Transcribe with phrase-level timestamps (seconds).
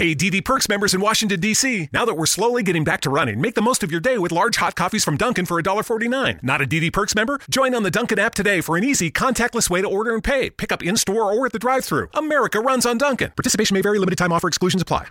[0.00, 1.90] Hey, DD Perks members in Washington, D.C.
[1.92, 4.32] Now that we're slowly getting back to running, make the most of your day with
[4.32, 6.42] large hot coffees from Dunkin' for $1.49.
[6.42, 7.38] Not a DD Perks member?
[7.50, 10.48] Join on the Dunkin' app today for an easy, contactless way to order and pay.
[10.48, 12.08] Pick up in store or at the drive thru.
[12.14, 13.32] America runs on Dunkin'.
[13.32, 15.08] Participation may vary, limited time offer exclusions apply.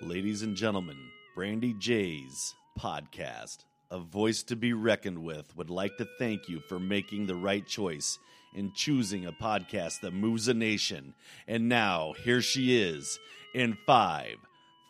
[0.00, 0.96] Ladies and gentlemen,
[1.36, 6.80] Brandy J's podcast, A Voice to Be Reckoned with, would like to thank you for
[6.80, 8.18] making the right choice
[8.54, 11.14] in choosing a podcast that moves a nation.
[11.46, 13.18] And now, here she is
[13.54, 14.36] in five,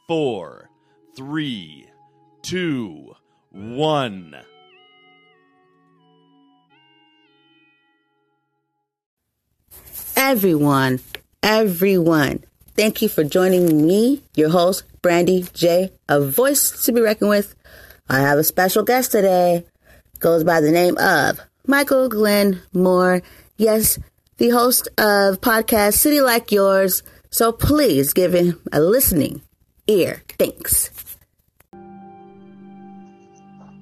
[0.08, 0.70] four,
[1.16, 1.86] three,
[2.42, 3.14] two,
[3.50, 4.36] one.
[10.16, 11.00] Everyone,
[11.42, 12.44] everyone,
[12.76, 17.54] thank you for joining me, your host, Brandy J, a voice to be reckoned with.
[18.08, 19.64] I have a special guest today.
[20.20, 23.22] Goes by the name of Michael Glenn Moore.
[23.58, 23.98] Yes,
[24.38, 27.02] the host of podcast City Like Yours.
[27.30, 29.42] So please give him a listening
[29.86, 30.22] ear.
[30.38, 30.90] Thanks.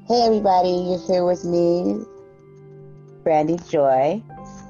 [0.08, 2.04] Hey everybody, you're here with me,
[3.22, 4.20] Brandy Joy,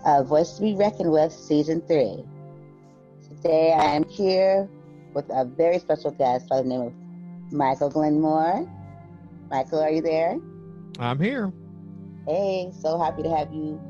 [0.05, 2.23] uh, Voice to be Reckoned with, Season 3.
[3.27, 4.69] Today I am here
[5.15, 6.93] with a very special guest by the name of
[7.51, 8.71] Michael Glenmore.
[9.51, 10.37] Michael, are you there?
[10.99, 11.51] I'm here.
[12.29, 13.81] Hey, so happy to have you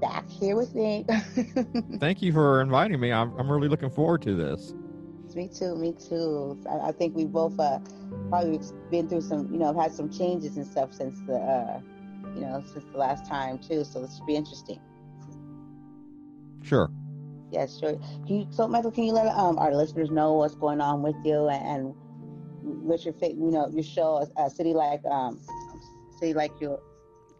[0.00, 1.04] back here with me.
[1.98, 3.12] Thank you for inviting me.
[3.12, 4.74] I'm, I'm really looking forward to this.
[5.34, 6.58] me too, me too.
[6.68, 7.80] I, I think we both uh,
[8.28, 8.60] probably
[8.90, 11.80] been through some, you know, had some changes and stuff since the, uh,
[12.34, 13.84] you know, since the last time too.
[13.84, 14.80] So this should be interesting.
[16.62, 16.90] Sure.
[17.50, 17.98] Yes, sure.
[18.26, 21.16] Can you, so Michael, can you let um, our listeners know what's going on with
[21.24, 21.94] you and, and
[22.84, 25.40] what's your, you know, your show, uh, City Like, um,
[26.18, 26.80] City Like Your,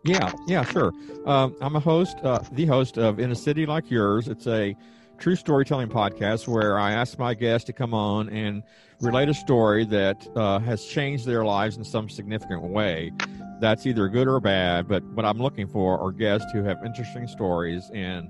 [0.04, 0.92] yeah, yeah, sure.
[1.26, 4.28] Um, I'm a host, uh, the host of In a City Like Yours.
[4.28, 4.76] It's a
[5.18, 8.62] true storytelling podcast where I ask my guests to come on and
[9.00, 13.12] relate a story that uh, has changed their lives in some significant way.
[13.60, 17.26] That's either good or bad, but what I'm looking for are guests who have interesting
[17.26, 18.28] stories and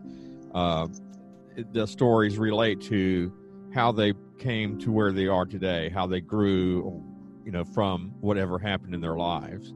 [0.55, 0.89] uh,
[1.73, 3.33] the stories relate to
[3.75, 7.05] how they came to where they are today, how they grew,
[7.45, 9.75] you know, from whatever happened in their lives.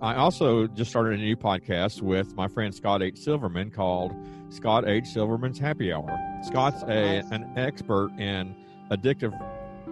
[0.00, 3.18] I also just started a new podcast with my friend Scott H.
[3.18, 4.12] Silverman called
[4.50, 5.06] Scott H.
[5.06, 6.18] Silverman's Happy Hour.
[6.42, 8.54] Scott's a, an expert in
[8.90, 9.32] addictive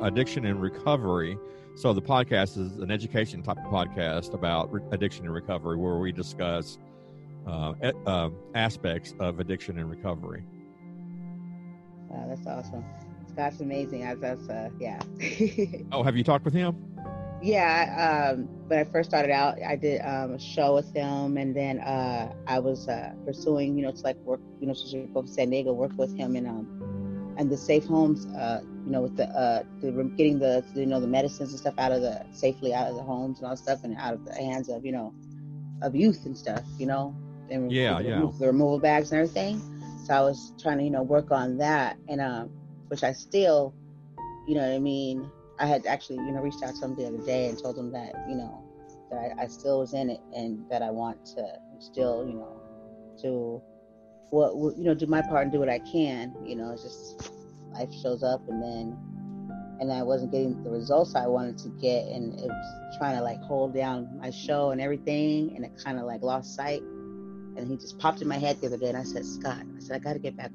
[0.02, 1.38] addiction and recovery.
[1.76, 6.12] So the podcast is an education type of podcast about addiction and recovery, where we
[6.12, 6.78] discuss
[7.46, 7.72] uh,
[8.06, 10.44] uh, aspects of addiction and recovery.
[12.08, 12.84] Wow, that's awesome.
[13.28, 14.02] Scott's amazing.
[14.02, 15.00] As us, uh, yeah.
[15.92, 16.91] oh, have you talked with him?
[17.42, 21.54] Yeah, um, when I first started out, I did um, a show with him, and
[21.56, 25.22] then uh, I was uh, pursuing, you know, to like work, you know, to go
[25.22, 29.00] to San Diego, work with him, and um, and the safe homes, uh, you know,
[29.00, 32.24] with the, uh, the getting the, you know, the medicines and stuff out of the
[32.30, 34.92] safely out of the homes and all stuff, and out of the hands of, you
[34.92, 35.12] know,
[35.82, 37.12] of youth and stuff, you know,
[37.50, 39.60] and yeah, the, yeah, the removal bags and everything.
[40.06, 42.50] So I was trying to, you know, work on that, and um,
[42.86, 43.74] which I still,
[44.46, 45.28] you know, what I mean
[45.62, 47.92] I had actually, you know, reached out to him the other day and told him
[47.92, 48.64] that, you know,
[49.10, 51.46] that I, I still was in it and that I want to
[51.78, 52.60] still, you know,
[53.22, 53.62] do
[54.30, 56.34] what, you know, do my part and do what I can.
[56.44, 57.30] You know, it's just
[57.72, 58.98] life shows up and then,
[59.78, 63.22] and I wasn't getting the results I wanted to get, and it was trying to
[63.22, 66.82] like hold down my show and everything, and it kind of like lost sight.
[66.82, 69.80] And he just popped in my head the other day, and I said, Scott, I
[69.80, 70.50] said I got to get back.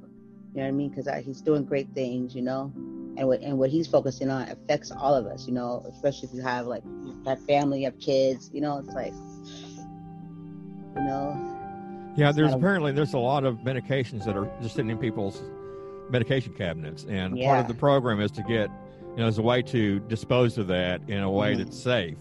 [0.54, 0.90] You know what I mean?
[0.90, 2.74] Because he's doing great things, you know
[3.18, 5.48] and what and what he's focusing on affects all of us.
[5.48, 8.50] You know, especially if you have like you have family, you have kids.
[8.54, 9.14] You know, it's like
[10.96, 11.54] you know.
[12.16, 15.44] Yeah, there's apparently there's a lot of medications that are just sitting in people's
[16.10, 17.48] medication cabinets, and yeah.
[17.48, 18.70] part of the program is to get
[19.12, 21.64] you know as a way to dispose of that in a way mm-hmm.
[21.64, 22.18] that's safe.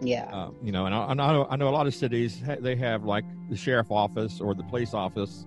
[0.00, 0.24] Yeah.
[0.24, 3.04] Uh, you know, and I, I, know I know a lot of cities they have
[3.04, 5.46] like the sheriff office or the police office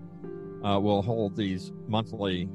[0.66, 2.50] uh, will hold these monthly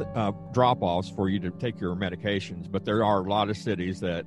[0.00, 3.56] uh, drop offs for you to take your medications, but there are a lot of
[3.56, 4.26] cities that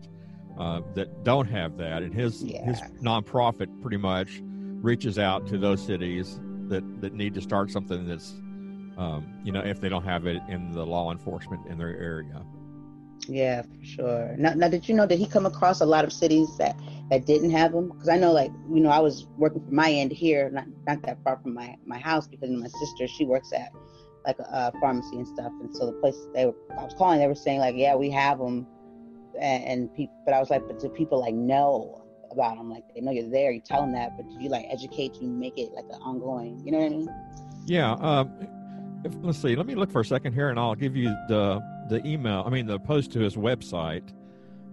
[0.59, 2.63] uh, that don't have that, and his yeah.
[2.63, 8.07] his nonprofit pretty much reaches out to those cities that that need to start something
[8.07, 8.31] that's
[8.97, 12.45] um, you know if they don't have it in the law enforcement in their area.
[13.27, 14.35] Yeah, for sure.
[14.37, 16.77] Now, now, did you know that he come across a lot of cities that
[17.09, 17.89] that didn't have them?
[17.89, 21.01] Because I know, like, you know, I was working from my end here, not not
[21.03, 23.71] that far from my my house, because my sister she works at
[24.25, 25.51] like a, a, pharmacy and stuff.
[25.59, 28.09] And so the place they were, I was calling, they were saying like, yeah, we
[28.11, 28.67] have them,
[29.39, 30.15] and, and people.
[30.25, 32.69] But I was like, but do people like know about them?
[32.69, 35.15] Like they know you're there, you tell them that, but do you like educate?
[35.21, 36.61] You make it like an ongoing?
[36.65, 37.09] You know what I mean?
[37.65, 37.93] Yeah.
[37.93, 38.31] Um,
[39.03, 39.55] if, let's see.
[39.55, 42.43] Let me look for a second here, and I'll give you the the email.
[42.45, 44.09] I mean, the post to his website.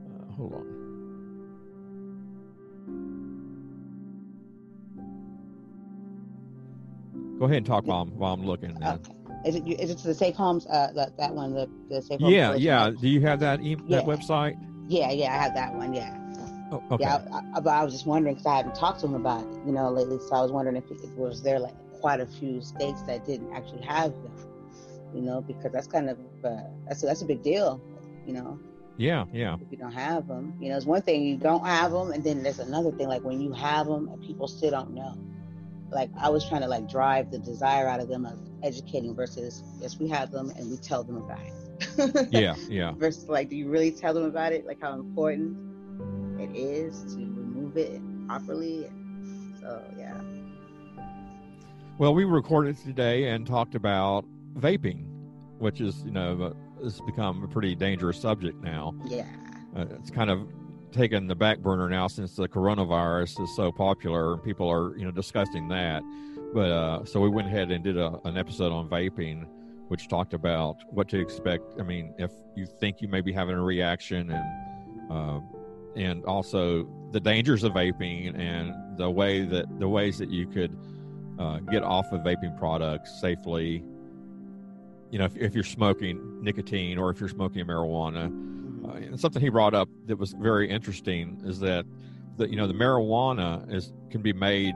[0.07, 0.77] Uh, hold on.
[7.41, 8.77] Go ahead and talk while I'm, while I'm looking.
[8.85, 9.15] Okay.
[9.45, 10.67] Is it is it the Safe Homes?
[10.67, 12.35] Uh, that that one, the the Safe Homes.
[12.35, 12.91] Yeah, yeah.
[12.91, 14.57] Do you have that e- that website?
[14.89, 15.33] Yeah, yeah.
[15.33, 15.95] I have that one.
[15.95, 16.17] Yeah.
[16.73, 17.05] Oh, okay.
[17.05, 19.43] Yeah, I, I, but I was just wondering because I haven't talked to him about
[19.43, 20.19] it, you know, lately.
[20.29, 23.53] So I was wondering if it was there like quite a few states that didn't
[23.53, 24.33] actually have them,
[25.15, 26.57] you know, because that's kind of uh,
[26.87, 27.81] that's that's a big deal,
[28.27, 28.59] you know.
[28.99, 29.57] Yeah, yeah.
[29.61, 32.23] If you don't have them, you know, it's one thing you don't have them, and
[32.23, 35.17] then there's another thing like when you have them and people still don't know.
[35.91, 39.63] Like I was trying to like drive the desire out of them of educating versus
[39.81, 42.29] yes we have them and we tell them about it.
[42.33, 42.93] Yeah, yeah.
[42.93, 45.57] versus like do you really tell them about it like how important
[46.41, 48.89] it is to remove it properly
[49.61, 50.21] so yeah
[51.99, 55.05] Well, we recorded today and talked about vaping,
[55.59, 58.95] which is, you know, has become a pretty dangerous subject now.
[59.05, 59.25] yeah
[59.77, 60.49] Uh, it's kind of
[60.93, 65.05] taken the back burner now since the coronavirus is so popular and people are, you
[65.05, 66.03] know, discussing that.
[66.53, 69.47] But uh, so we went ahead and did a, an episode on vaping,
[69.89, 71.65] which talked about what to expect.
[71.79, 75.41] I mean, if you think you may be having a reaction and uh,
[75.97, 80.77] and also the dangers of vaping and the way that the ways that you could
[81.39, 83.83] uh, get off of vaping products safely.
[85.11, 88.31] You know, if, if you're smoking nicotine or if you're smoking marijuana,
[88.95, 91.85] and something he brought up that was very interesting is that
[92.37, 94.75] the you know the marijuana is can be made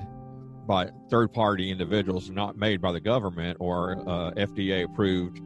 [0.67, 5.41] by third party individuals, not made by the government or uh, FDA approved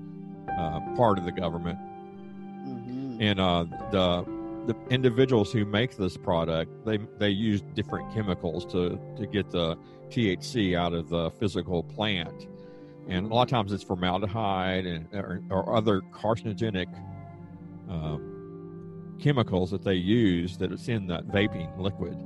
[0.48, 1.78] uh, part of the government.
[1.78, 4.24] hmm And uh, the
[4.66, 9.76] the individuals who make this product they they use different chemicals to to get the
[10.10, 12.48] THC out of the physical plant,
[13.08, 16.86] and a lot of times it's formaldehyde and or, or other carcinogenic.
[17.88, 18.37] Um,
[19.18, 22.16] chemicals that they use that it's in that vaping liquid.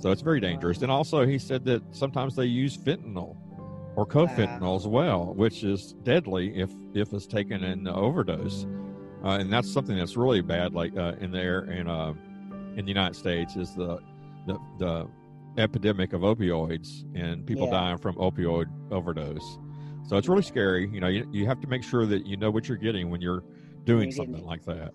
[0.00, 0.82] So it's very dangerous.
[0.82, 3.36] And also, he said that sometimes they use fentanyl
[3.96, 8.66] or carfentanil as well, which is deadly if if it's taken in overdose.
[9.24, 12.12] Uh, and that's something that's really bad, like uh, in there in uh,
[12.76, 13.98] in the United States, is the
[14.46, 15.08] the, the
[15.56, 17.72] epidemic of opioids and people Yeah.
[17.72, 19.58] dying from opioid overdose.
[20.06, 20.90] So it's really scary.
[20.92, 23.22] You know, you, you have to make sure that you know what you're getting when
[23.22, 23.42] you're
[23.84, 24.92] doing You're something like that.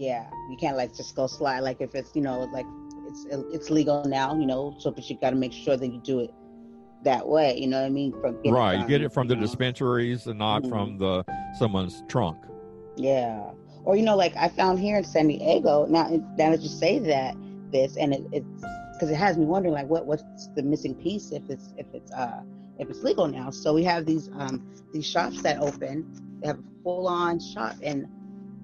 [0.00, 2.66] Yeah you can't like just go slide like if it's you know like
[3.06, 6.00] it's it's legal now you know so but you got to make sure that you
[6.00, 6.30] do it
[7.04, 9.42] that way you know what i mean from right you get it from the know?
[9.42, 10.68] dispensaries and not Mhm.
[10.70, 11.24] from the
[11.58, 12.38] someone's trunk
[12.96, 13.52] Yeah.
[13.84, 15.86] Or you know, like I found here in San Diego.
[15.88, 17.34] Now, now that you say that
[17.72, 20.22] this, and it, it's because it has me wondering, like, what what's
[20.54, 22.42] the missing piece if it's if it's uh
[22.78, 23.48] if it's legal now?
[23.50, 24.62] So we have these um
[24.92, 26.04] these shops that open.
[26.42, 28.06] They have a full on shop, and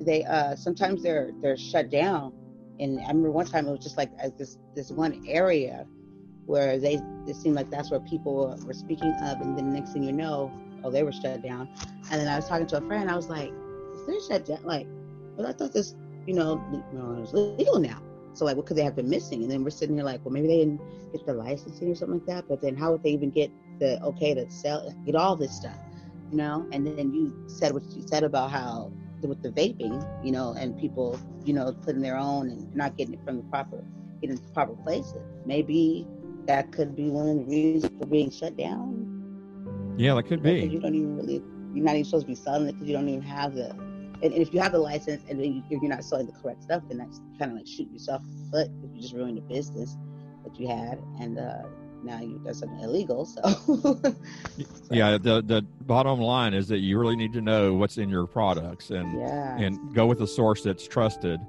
[0.00, 2.32] they uh sometimes they're they're shut down.
[2.78, 5.86] And I remember one time it was just like uh, this this one area
[6.46, 10.02] where they it seemed like that's where people were, speaking of, and then next thing
[10.02, 10.52] you know,
[10.84, 11.68] oh, they were shut down.
[12.10, 13.10] And then I was talking to a friend.
[13.10, 13.50] I was like,
[13.94, 14.62] "Is there shut down?
[14.62, 14.86] Like,
[15.36, 15.94] but I thought this,
[16.26, 18.02] you know, it was legal now.
[18.32, 19.42] So like, what could they have been missing?
[19.42, 20.80] And then we're sitting here like, well, maybe they didn't
[21.12, 22.48] get the licensing or something like that.
[22.48, 25.78] But then how would they even get the okay to sell, get all this stuff,
[26.30, 26.66] you know?
[26.70, 28.92] And then you said what you said about how
[29.28, 33.14] with the vaping, you know, and people, you know, putting their own and not getting
[33.14, 33.84] it from the proper,
[34.20, 35.22] getting the proper places.
[35.44, 36.06] Maybe
[36.46, 39.94] that could be one of the reasons for being shut down.
[39.96, 41.42] yeah that could be you don't even really,
[41.74, 43.70] you're not even supposed to be selling it because you don't even have the.
[44.22, 46.32] And, and if you have the license and then you, if you're not selling the
[46.32, 49.14] correct stuff, then that's kind of like shooting yourself in the foot because you just
[49.14, 49.96] ruined the business
[50.44, 51.64] that you had, and uh,
[52.06, 53.26] now you that's something illegal.
[53.26, 54.00] So
[54.90, 58.26] yeah the the bottom line is that you really need to know what's in your
[58.26, 59.20] products and
[59.60, 61.40] and go with a source that's trusted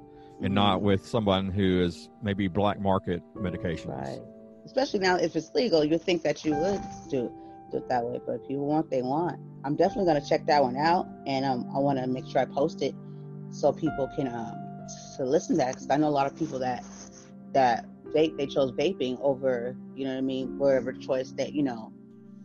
[0.42, 4.20] and not with someone who is maybe black market medications right.
[4.64, 7.32] Especially now, if it's legal, you think that you would do
[7.70, 8.20] do it that way.
[8.26, 9.40] But if people want, they want.
[9.64, 12.44] I'm definitely gonna check that one out, and um, I want to make sure I
[12.44, 12.94] post it
[13.50, 14.54] so people can um
[15.16, 16.84] to listen to that because I know a lot of people that
[17.52, 21.62] that vape they chose vaping over you know what I mean wherever choice that you
[21.62, 21.92] know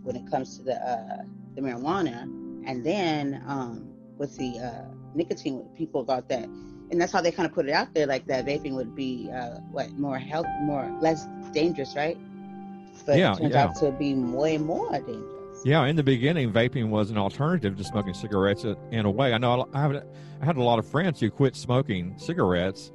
[0.04, 1.24] when it comes to the uh
[1.56, 2.24] the marijuana
[2.68, 6.44] and then um with the uh nicotine people thought that
[6.92, 9.30] and that's how they kind of put it out there like that vaping would be
[9.34, 12.18] uh what more health more less dangerous right
[13.06, 13.66] but Yeah, it turns yeah.
[13.66, 17.84] out to be way more dangerous Yeah, in the beginning, vaping was an alternative to
[17.84, 18.66] smoking cigarettes.
[18.66, 20.04] uh, In a way, I know I, have,
[20.42, 22.92] I had a lot of friends who quit smoking cigarettes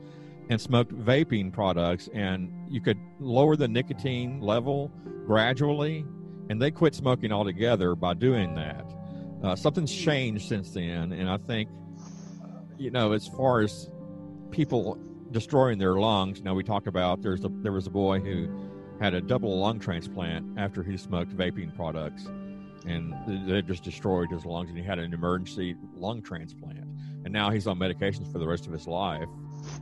[0.51, 4.91] and smoked vaping products, and you could lower the nicotine level
[5.27, 6.05] gradually,
[6.49, 8.85] and they quit smoking altogether by doing that.
[9.43, 11.69] uh, something's changed since then, and I think,
[12.79, 13.91] you know, as far as
[14.51, 14.99] people
[15.31, 18.49] destroying their lungs, now we talk about there's a there was a boy who
[19.01, 22.27] had a double lung transplant after he smoked vaping products,
[22.87, 23.15] and
[23.47, 26.89] they just destroyed his lungs, and he had an emergency lung transplant,
[27.25, 29.29] and now he's on medications for the rest of his life,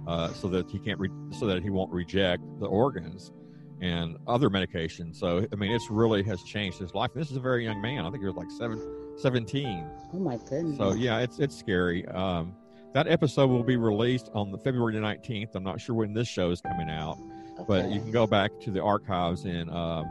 [0.07, 3.33] uh, so that he can't re- so that he won't reject the organs
[3.81, 5.17] and other medications.
[5.17, 7.11] So I mean, it's really has changed his life.
[7.15, 8.05] This is a very young man.
[8.05, 8.81] I think he was like seven,
[9.19, 9.87] 17.
[10.13, 10.79] Oh my goodness.
[10.79, 12.07] So yeah, it's it's scary.
[12.09, 12.55] Um,
[12.95, 15.55] that episode will be released on the February 19th.
[15.55, 17.19] I'm not sure when this show is coming out,
[17.55, 17.65] okay.
[17.69, 19.71] but you can go back to the archives and.
[19.71, 20.07] um,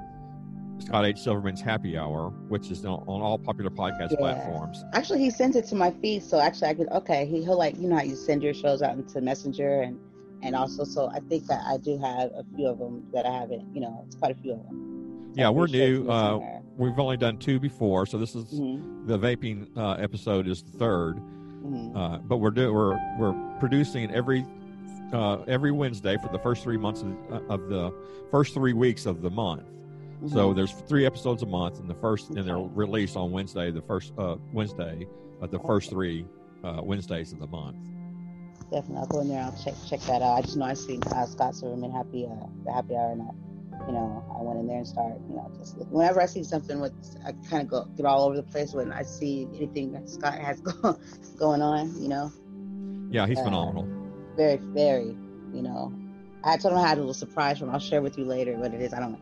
[0.79, 1.17] Scott H.
[1.17, 4.17] Silverman's Happy Hour, which is on, on all popular podcast yeah.
[4.17, 4.83] platforms.
[4.93, 7.25] Actually, he sends it to my feed, so actually I could okay.
[7.25, 9.99] He, he'll like you know how you send your shows out into Messenger and
[10.43, 13.31] and also so I think that I do have a few of them that I
[13.31, 13.73] haven't.
[13.73, 15.33] You know, it's quite a few of them.
[15.35, 16.09] Yeah, we're new.
[16.09, 19.07] Uh, we've only done two before, so this is mm-hmm.
[19.07, 21.21] the vaping uh, episode is the 3rd
[21.65, 21.97] mm-hmm.
[21.97, 24.45] uh, but we're doing we're we're producing every
[25.13, 27.93] uh, every Wednesday for the first three months of, uh, of the
[28.31, 29.63] first three weeks of the month.
[30.15, 30.29] Mm-hmm.
[30.29, 33.81] So there's three episodes a month, and the first and they're released on Wednesday, the
[33.81, 35.07] first uh, Wednesday
[35.41, 36.25] of the first three
[36.63, 37.77] Wednesdays of the month
[38.71, 38.97] definitely.
[38.97, 39.41] I'll go in there.
[39.41, 40.37] I'll check check that out.
[40.37, 43.85] I just know I seen uh, Scott Silverman happy uh, the happy hour, and I,
[43.87, 45.89] you know, I went in there and start, you know, just look.
[45.91, 46.93] whenever I see something with,
[47.25, 50.35] I kind of go get all over the place when I see anything that Scott
[50.35, 50.97] has go,
[51.37, 52.31] going on, you know.
[53.11, 53.87] Yeah, he's uh, phenomenal.
[54.35, 55.15] Very, very,
[55.53, 55.93] you know.
[56.43, 57.69] I told him I had a little surprise from.
[57.71, 58.93] I'll share with you later what it is.
[58.93, 59.19] I don't,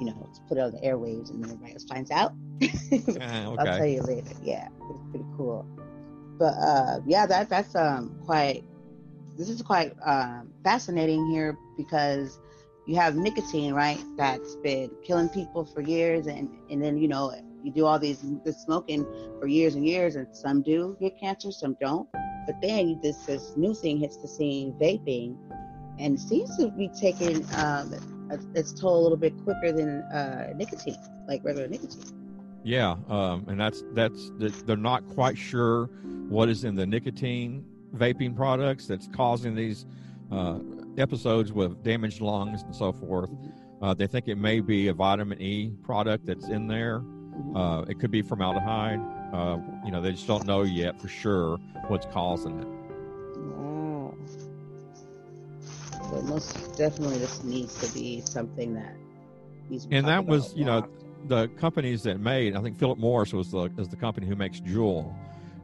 [0.00, 2.32] you know, to put it on the airwaves and then everybody else finds out.
[2.62, 3.20] okay.
[3.22, 4.32] I'll tell you later.
[4.42, 5.66] Yeah, it's pretty cool.
[6.38, 8.64] But uh, yeah, that that's um quite
[9.36, 12.38] this is quite um, fascinating here because
[12.86, 13.98] you have nicotine, right?
[14.16, 18.24] That's been killing people for years, and and then you know you do all these
[18.44, 19.06] this smoking
[19.38, 22.08] for years and years, and some do get cancer, some don't.
[22.46, 25.36] But then this this new thing hits the scene, vaping,
[25.98, 28.19] and seems to be taking um,
[28.54, 30.96] its toll a little bit quicker than uh, nicotine,
[31.28, 32.02] like regular nicotine.
[32.62, 35.86] Yeah, um, and that's that's they're not quite sure
[36.28, 37.64] what is in the nicotine
[37.96, 39.86] vaping products that's causing these
[40.30, 40.58] uh,
[40.98, 43.30] episodes with damaged lungs and so forth.
[43.82, 47.02] Uh, they think it may be a vitamin E product that's in there.
[47.54, 49.00] Uh, it could be formaldehyde.
[49.32, 51.56] Uh, you know, they just don't know yet for sure
[51.88, 52.79] what's causing it.
[56.10, 58.94] But most definitely, this needs to be something that
[59.68, 59.86] needs.
[59.90, 60.88] and that was, you know,
[61.26, 62.56] the companies that made.
[62.56, 65.14] I think Philip Morris was the is the company who makes Juul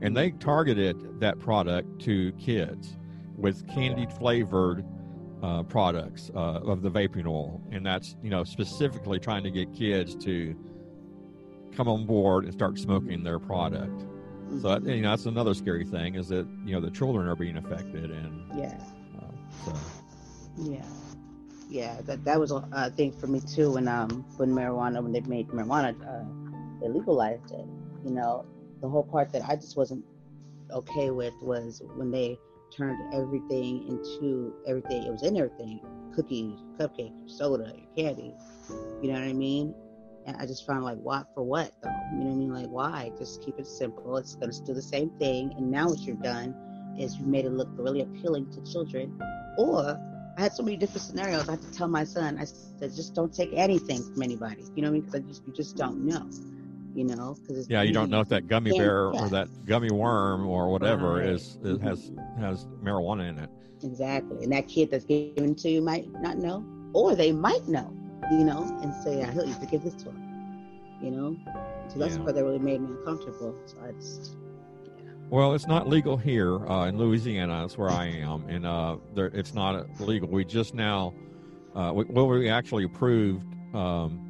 [0.00, 2.96] and they targeted that product to kids
[3.36, 4.84] with candy flavored
[5.42, 9.72] uh, products uh, of the vaping oil, and that's you know specifically trying to get
[9.74, 10.56] kids to
[11.74, 14.06] come on board and start smoking their product.
[14.60, 17.56] So you know that's another scary thing is that you know the children are being
[17.56, 18.78] affected, and yeah,
[19.18, 19.72] uh, so
[20.56, 20.84] yeah,
[21.68, 25.20] yeah, that that was a thing for me too when um when marijuana when they
[25.20, 26.24] made marijuana uh,
[26.80, 27.66] they legalized it,
[28.04, 28.44] you know,
[28.80, 30.04] the whole part that I just wasn't
[30.72, 32.38] okay with was when they
[32.76, 35.04] turned everything into everything.
[35.04, 35.80] It was in everything:
[36.14, 38.34] cookies, cupcakes, soda, candy.
[39.02, 39.74] You know what I mean?
[40.26, 41.90] And I just found like, what for what though?
[42.12, 42.52] You know what I mean?
[42.52, 43.12] Like, why?
[43.18, 44.16] Just keep it simple.
[44.16, 45.52] It's gonna do the same thing.
[45.56, 46.54] And now what you've done
[46.98, 49.20] is you made it look really appealing to children.
[49.58, 49.98] Or
[50.36, 51.48] I had so many different scenarios.
[51.48, 54.64] I had to tell my son, I said, just don't take anything from anybody.
[54.74, 55.02] You know what I mean?
[55.02, 56.28] Because just, you just don't know
[56.96, 60.46] you know because yeah you don't know if that gummy bear or that gummy worm
[60.46, 61.26] or whatever right.
[61.26, 61.86] is it mm-hmm.
[61.86, 63.50] has has marijuana in it
[63.82, 66.64] exactly and that kid that's given to you might not know
[66.94, 67.94] or they might know
[68.30, 70.68] you know and say i used to give this to him
[71.02, 71.36] you know
[71.88, 72.22] so that's yeah.
[72.22, 74.34] why they really made me uncomfortable so i just
[75.28, 77.62] well, it's not legal here uh, in Louisiana.
[77.62, 80.28] That's where I am, and uh, there, it's not legal.
[80.28, 81.14] We just now,
[81.74, 84.20] uh, we, well, we actually approved um,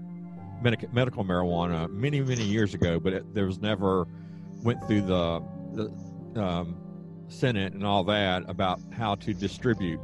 [0.62, 4.06] medic- medical marijuana many many years ago, but it, there was never
[4.62, 6.76] went through the the um,
[7.28, 10.00] Senate and all that about how to distribute.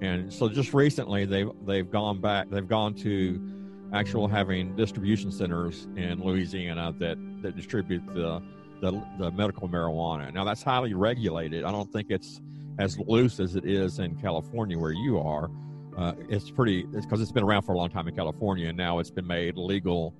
[0.00, 3.40] And so just recently they've they've gone back they've gone to
[3.92, 8.42] actual having distribution centers in Louisiana that that distribute the
[8.84, 10.32] the, the medical marijuana.
[10.32, 11.64] Now that's highly regulated.
[11.64, 12.40] I don't think it's
[12.78, 15.48] as loose as it is in California where you are
[15.96, 18.98] uh, it's pretty because it's been around for a long time in California, and now
[18.98, 20.14] it's been made legal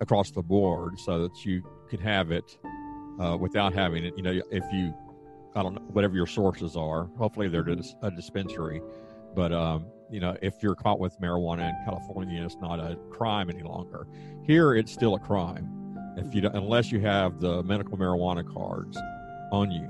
[0.00, 2.58] across the board so that you could have it
[3.20, 4.14] uh, without having it.
[4.16, 4.94] You know, if you
[5.54, 7.08] I don't know whatever your sources are.
[7.18, 8.80] Hopefully, they're a dispensary,
[9.34, 13.50] but um, you know, if you're caught with marijuana in California, it's not a crime
[13.50, 14.06] any longer.
[14.44, 15.75] Here, it's still a crime.
[16.16, 18.98] If you unless you have the medical marijuana cards
[19.52, 19.88] on you.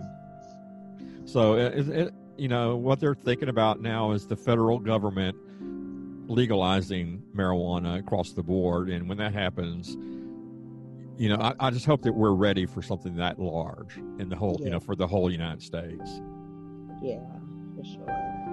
[1.25, 5.37] So it, it, you know what they're thinking about now is the federal government
[6.28, 9.97] legalizing marijuana across the board, and when that happens,
[11.16, 14.37] you know, I, I just hope that we're ready for something that large in the
[14.37, 14.66] whole, yeah.
[14.66, 16.21] you know, for the whole United States.
[17.02, 17.21] Yeah,
[17.76, 18.45] for sure.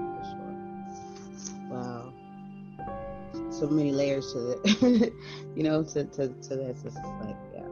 [3.49, 5.13] So many layers to it,
[5.55, 6.83] you know, to to to this.
[6.85, 7.65] It's like, yeah,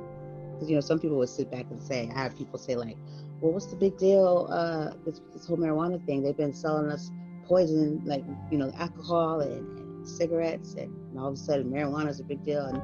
[0.54, 2.98] because you know, some people would sit back and say, I have people say like,
[3.40, 4.48] well, what's the big deal?
[4.52, 6.24] Uh, this this whole marijuana thing.
[6.24, 7.12] They've been selling us
[7.46, 12.10] poison, like you know, alcohol and, and cigarettes, and, and all of a sudden, marijuana
[12.10, 12.66] is a big deal.
[12.66, 12.82] And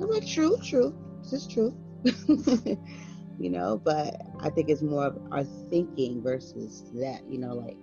[0.00, 1.74] I'm like, true, true this is true.
[3.38, 7.76] you know, but I think it's more of our thinking versus that, you know, like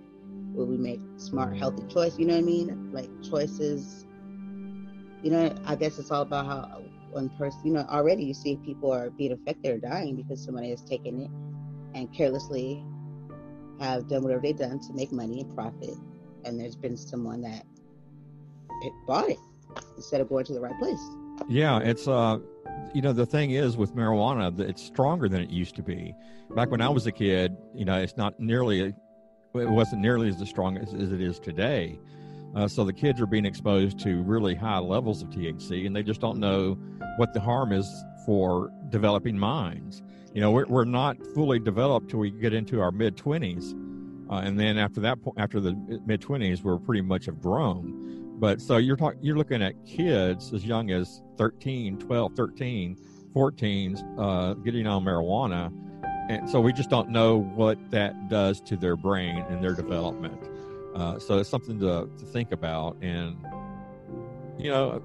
[0.52, 2.18] will we make smart, healthy choice?
[2.18, 2.92] You know what I mean?
[2.92, 4.06] Like choices.
[5.22, 7.60] You know, I guess it's all about how one person.
[7.64, 11.22] You know, already you see people are being affected or dying because somebody has taken
[11.22, 11.30] it
[11.98, 12.84] and carelessly
[13.80, 15.94] have done whatever they've done to make money and profit,
[16.44, 17.64] and there's been someone that
[19.06, 19.38] bought it
[19.96, 21.00] instead of going to the right place.
[21.48, 22.38] Yeah, it's uh
[22.94, 26.14] you know the thing is with marijuana it's stronger than it used to be
[26.54, 28.94] back when i was a kid you know it's not nearly it
[29.54, 31.98] wasn't nearly as strong as, as it is today
[32.56, 36.02] uh, so the kids are being exposed to really high levels of thc and they
[36.02, 36.76] just don't know
[37.16, 37.88] what the harm is
[38.24, 40.02] for developing minds
[40.34, 43.74] you know we're, we're not fully developed till we get into our mid-20s
[44.30, 45.72] uh, and then after that point after the
[46.06, 48.06] mid-20s we're pretty much have grown
[48.38, 52.96] but so you're talking, you're looking at kids as young as 13, 12, 13,
[53.32, 55.72] 14, uh, getting on marijuana.
[56.28, 60.42] And so we just don't know what that does to their brain and their development.
[60.96, 62.96] Uh, so it's something to, to think about.
[63.02, 63.36] And,
[64.58, 65.02] you know,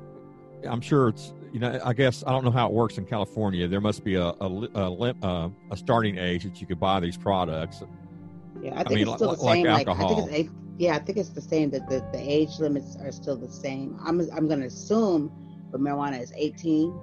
[0.67, 3.67] I'm sure it's, you know, I guess I don't know how it works in California.
[3.67, 7.17] There must be a, a, a, uh, a starting age that you could buy these
[7.17, 7.83] products.
[8.62, 9.65] Yeah, I think I mean, it's still the same.
[9.65, 11.69] Like, I think it's yeah, I think it's the same.
[11.71, 13.99] That the, the age limits are still the same.
[14.01, 15.32] I'm I'm going to assume
[15.71, 16.93] but marijuana is 18,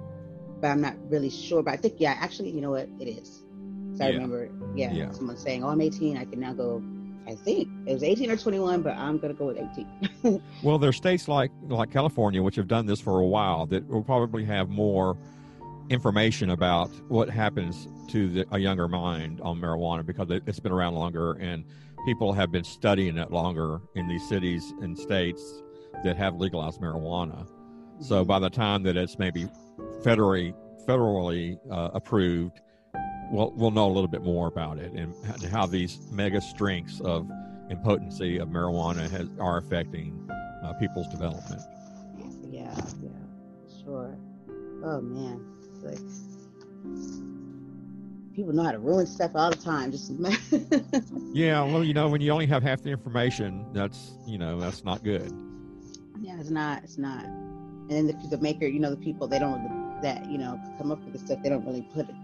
[0.61, 1.63] but I'm not really sure.
[1.63, 3.43] But I think yeah, actually, you know what, it is.
[3.95, 4.05] So yeah.
[4.05, 6.17] I remember, yeah, yeah, someone saying, "Oh, I'm 18.
[6.17, 6.83] I can now go."
[7.29, 9.57] I think it was 18 or 21, but I'm going to go with
[10.23, 10.41] 18.
[10.63, 14.03] well, there's states like like California which have done this for a while that will
[14.03, 15.15] probably have more
[15.89, 20.71] information about what happens to the, a younger mind on marijuana because it, has been
[20.71, 21.65] around longer and
[22.03, 25.61] people have been studying it longer in these cities and states
[26.03, 27.47] that have legalized marijuana.
[28.01, 28.27] So mm-hmm.
[28.27, 29.47] by the time that it's maybe
[30.01, 30.55] federally
[30.87, 32.59] federally uh, approved,
[33.31, 35.13] we'll we'll know a little bit more about it and
[35.45, 37.29] how these mega strengths of
[37.69, 40.29] impotency of marijuana has, are affecting
[40.63, 41.61] uh, people's development.
[42.49, 43.09] Yeah, yeah,
[43.83, 44.17] sure.
[44.83, 45.45] Oh man,
[45.83, 45.99] like
[48.35, 49.91] people know how to ruin stuff all the time.
[49.91, 50.11] Just
[51.33, 54.83] yeah, well, you know, when you only have half the information, that's you know that's
[54.83, 55.31] not good.
[56.21, 56.83] Yeah, it's not.
[56.83, 57.25] It's not.
[57.25, 60.91] And then the, the maker, you know, the people they don't that you know come
[60.91, 61.43] up with the stuff.
[61.43, 62.15] They don't really put it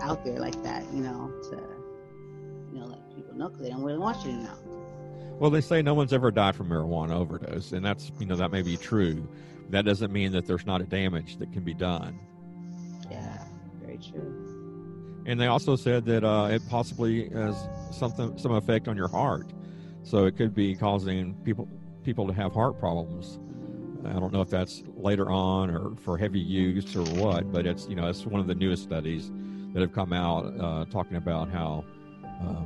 [0.00, 1.56] out there like that, you know, to
[2.72, 5.36] you know let people know because they don't really want you to know.
[5.38, 8.50] Well, they say no one's ever died from marijuana overdose, and that's you know that
[8.50, 9.28] may be true.
[9.70, 12.18] That doesn't mean that there's not a damage that can be done.
[13.10, 13.44] Yeah,
[13.80, 14.48] very true
[15.28, 19.46] and they also said that uh, it possibly has something some effect on your heart,
[20.02, 21.68] so it could be causing people
[22.02, 23.38] people to have heart problems.
[24.06, 27.86] I don't know if that's later on or for heavy use or what, but it's
[27.88, 29.30] you know it's one of the newest studies
[29.78, 31.84] that have come out uh, talking about how
[32.24, 32.64] uh,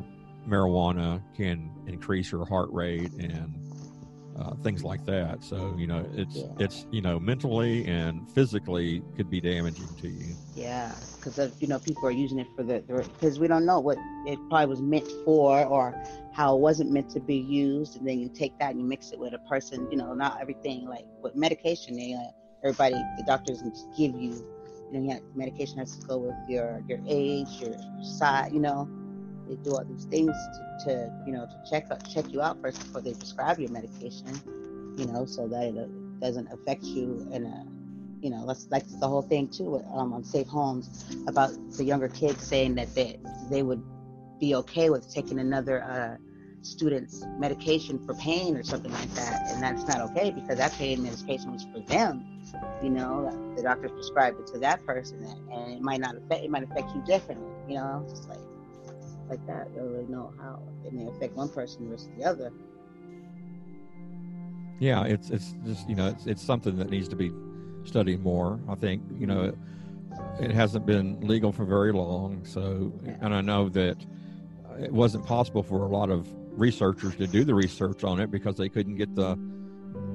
[0.49, 3.55] marijuana can increase your heart rate and
[4.39, 5.45] uh, things like that.
[5.45, 6.47] So you know, it's yeah.
[6.59, 10.35] it's you know mentally and physically could be damaging to you.
[10.55, 13.99] Yeah, because you know people are using it for the because we don't know what
[14.27, 15.95] it probably was meant for or
[16.33, 19.13] how it wasn't meant to be used, and then you take that and you mix
[19.13, 19.87] it with a person.
[19.91, 21.95] You know, not everything like with medication.
[21.95, 22.33] They uh,
[22.65, 23.63] everybody the doctors
[23.99, 24.49] give you.
[24.93, 28.53] You know, medication has to go with your your age, your size.
[28.53, 28.89] You know,
[29.49, 32.79] they do all these things to, to you know to check check you out first
[32.79, 34.29] before they prescribe your medication
[34.97, 37.67] you know so that it doesn't affect you in a
[38.25, 42.09] you know that's like the whole thing too um, on safe homes about the younger
[42.09, 43.19] kids saying that they
[43.51, 43.83] they would
[44.39, 46.17] be okay with taking another uh,
[46.63, 51.03] student's medication for pain or something like that and that's not okay because that pain
[51.03, 52.25] medication was for them
[52.83, 56.51] you know the doctor prescribed it to that person and it might not affect it
[56.51, 58.39] might affect you differently you know just like
[59.33, 59.69] like that.
[59.71, 62.53] You don't really know how it may affect one person versus the other.
[64.79, 67.33] Yeah, it's it's just you know it's it's something that needs to be
[67.85, 68.61] studied more.
[68.69, 69.55] I think you know
[70.41, 72.45] it hasn't been legal for very long.
[72.45, 73.17] So, Yeah.
[73.21, 73.97] and I know that
[74.79, 78.57] it wasn't possible for a lot of researchers to do the research on it because
[78.57, 79.39] they couldn't get the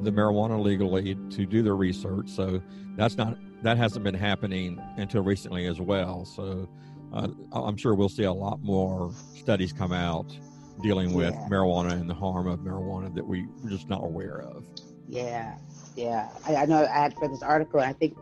[0.04, 2.30] the marijuana legally to do their research.
[2.30, 2.62] So
[2.96, 6.26] that's not that hasn't been happening until recently as well.
[6.26, 6.70] So
[7.14, 10.38] uh, I'm sure we'll see a lot more studies come out
[10.84, 11.48] dealing with Yeah.
[11.50, 14.64] marijuana and the harm of marijuana that we, we're just not aware of.
[15.08, 15.58] Yeah,
[15.96, 16.30] yeah.
[16.46, 17.80] I, I know I had read this article.
[17.80, 18.16] And I think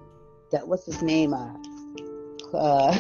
[0.51, 1.33] that what's his name?
[1.33, 1.51] Uh,
[2.53, 2.97] uh,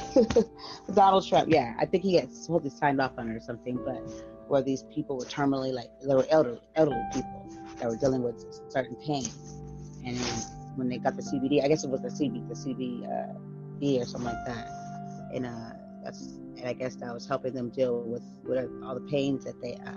[0.93, 1.49] Donald Trump.
[1.49, 3.79] Yeah, I think he had supposedly signed off on it or something.
[3.85, 4.01] But
[4.49, 7.47] where these people were terminally like they were elderly, elderly people
[7.79, 9.25] that were dealing with certain pain,
[10.05, 10.17] and
[10.75, 14.31] when they got the CBD, I guess it was the CB, the CBD or something
[14.31, 14.67] like that,
[15.33, 15.71] and uh,
[16.03, 19.61] that's and I guess that was helping them deal with with all the pains that
[19.61, 19.91] they uh,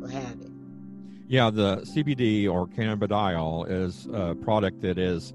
[0.00, 0.52] were having.
[1.28, 5.32] Yeah, the CBD or cannabidiol is a product that is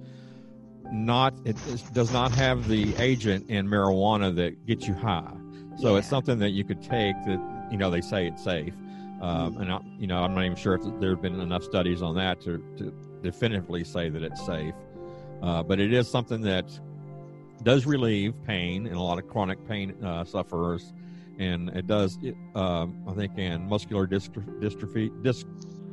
[0.92, 5.34] not it is, does not have the agent in marijuana that gets you high.
[5.80, 8.74] So it's something that you could take that you know they say it's safe,
[9.22, 12.02] um, and I, you know I'm not even sure if there have been enough studies
[12.02, 14.74] on that to, to definitively say that it's safe.
[15.42, 16.80] Uh, but it is something that
[17.64, 20.94] does relieve pain in a lot of chronic pain uh, sufferers,
[21.40, 22.18] and it does.
[22.22, 25.46] It, um, I think in muscular dystrophy, dystrophy, dys,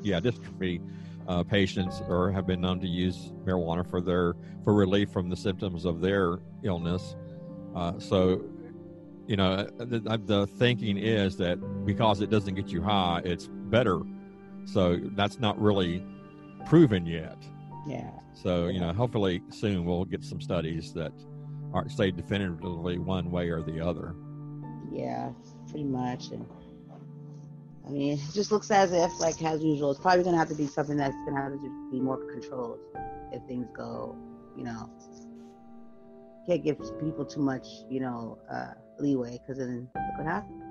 [0.03, 0.81] yeah, dystrophy
[1.29, 5.37] uh, patients or have been known to use marijuana for their for relief from the
[5.37, 7.17] symptoms of their illness.
[7.75, 8.45] Uh, so,
[9.27, 14.01] you know, the, the thinking is that because it doesn't get you high, it's better.
[14.67, 16.05] So that's not really
[16.67, 17.39] proven yet.
[17.87, 18.11] Yeah.
[18.35, 21.13] So, you know, hopefully soon we'll get some studies that
[21.73, 24.15] are say definitively one way or the other.
[24.93, 25.31] Yeah,
[25.69, 26.29] pretty much.
[26.29, 26.47] And
[27.87, 30.55] I mean, it just looks as if, like as usual, it's probably gonna have to
[30.55, 32.79] be something that's gonna have to be more controlled
[33.33, 34.17] if things go,
[34.57, 34.91] you know.
[36.47, 40.63] Can't give people too much, you know, uh, leeway because then look what happens.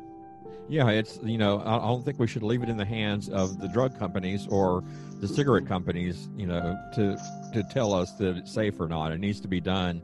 [0.70, 3.30] Yeah, it's you know I I don't think we should leave it in the hands
[3.30, 4.84] of the drug companies or
[5.20, 7.18] the cigarette companies, you know, to
[7.54, 9.12] to tell us that it's safe or not.
[9.12, 10.02] It needs to be done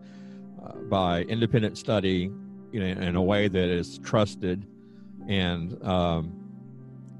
[0.63, 2.31] uh, by independent study,
[2.71, 4.65] you know, in a way that is trusted,
[5.27, 6.39] and um,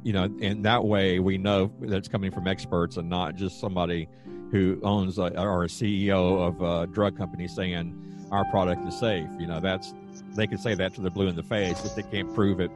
[0.03, 3.59] you know, and that way we know that it's coming from experts and not just
[3.59, 4.07] somebody
[4.51, 9.27] who owns a, or a CEO of a drug company saying our product is safe.
[9.37, 9.93] You know, that's
[10.35, 12.71] they can say that to the blue in the face, if they can't prove it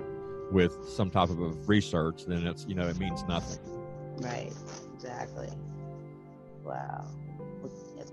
[0.51, 3.59] with some type of research, then it's you know it means nothing.
[4.17, 4.53] Right.
[4.95, 5.49] Exactly.
[6.63, 7.05] Wow.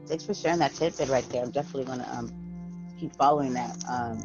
[0.07, 1.43] Thanks for sharing that tidbit right there.
[1.43, 2.33] I'm definitely gonna um
[2.99, 4.23] keep following that um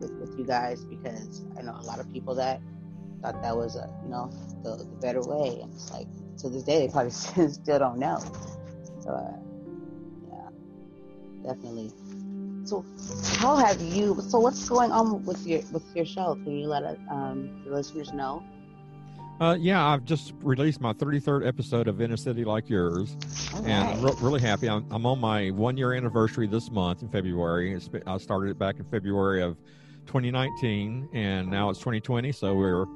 [0.00, 2.60] with, with you guys because I know a lot of people that
[3.22, 4.30] thought that was a you know
[4.62, 7.10] the, the better way, and it's like to this day they probably
[7.48, 8.18] still don't know.
[9.00, 9.36] So uh,
[10.28, 11.92] yeah, definitely.
[12.66, 12.84] So
[13.38, 14.20] how have you?
[14.28, 16.34] So what's going on with your with your show?
[16.34, 18.42] Can you let us, um, the listeners know?
[19.40, 23.16] Uh, yeah, I've just released my 33rd episode of In a City Like Yours,
[23.64, 24.68] and I'm re- really happy.
[24.68, 27.72] I'm, I'm on my one year anniversary this month in February.
[27.72, 29.56] It's I started it back in February of
[30.06, 32.32] 2019, and now it's 2020.
[32.32, 32.86] So we're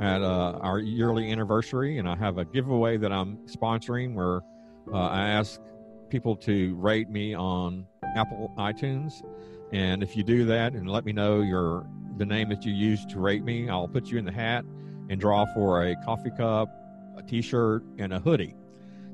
[0.00, 4.42] at uh, our yearly anniversary, and I have a giveaway that I'm sponsoring where
[4.92, 5.60] uh, I ask
[6.10, 7.86] people to rate me on
[8.16, 9.22] Apple iTunes.
[9.72, 13.10] And if you do that and let me know your the name that you used
[13.10, 14.64] to rate me, I'll put you in the hat
[15.10, 16.68] and draw for a coffee cup,
[17.16, 18.54] a t-shirt, and a hoodie.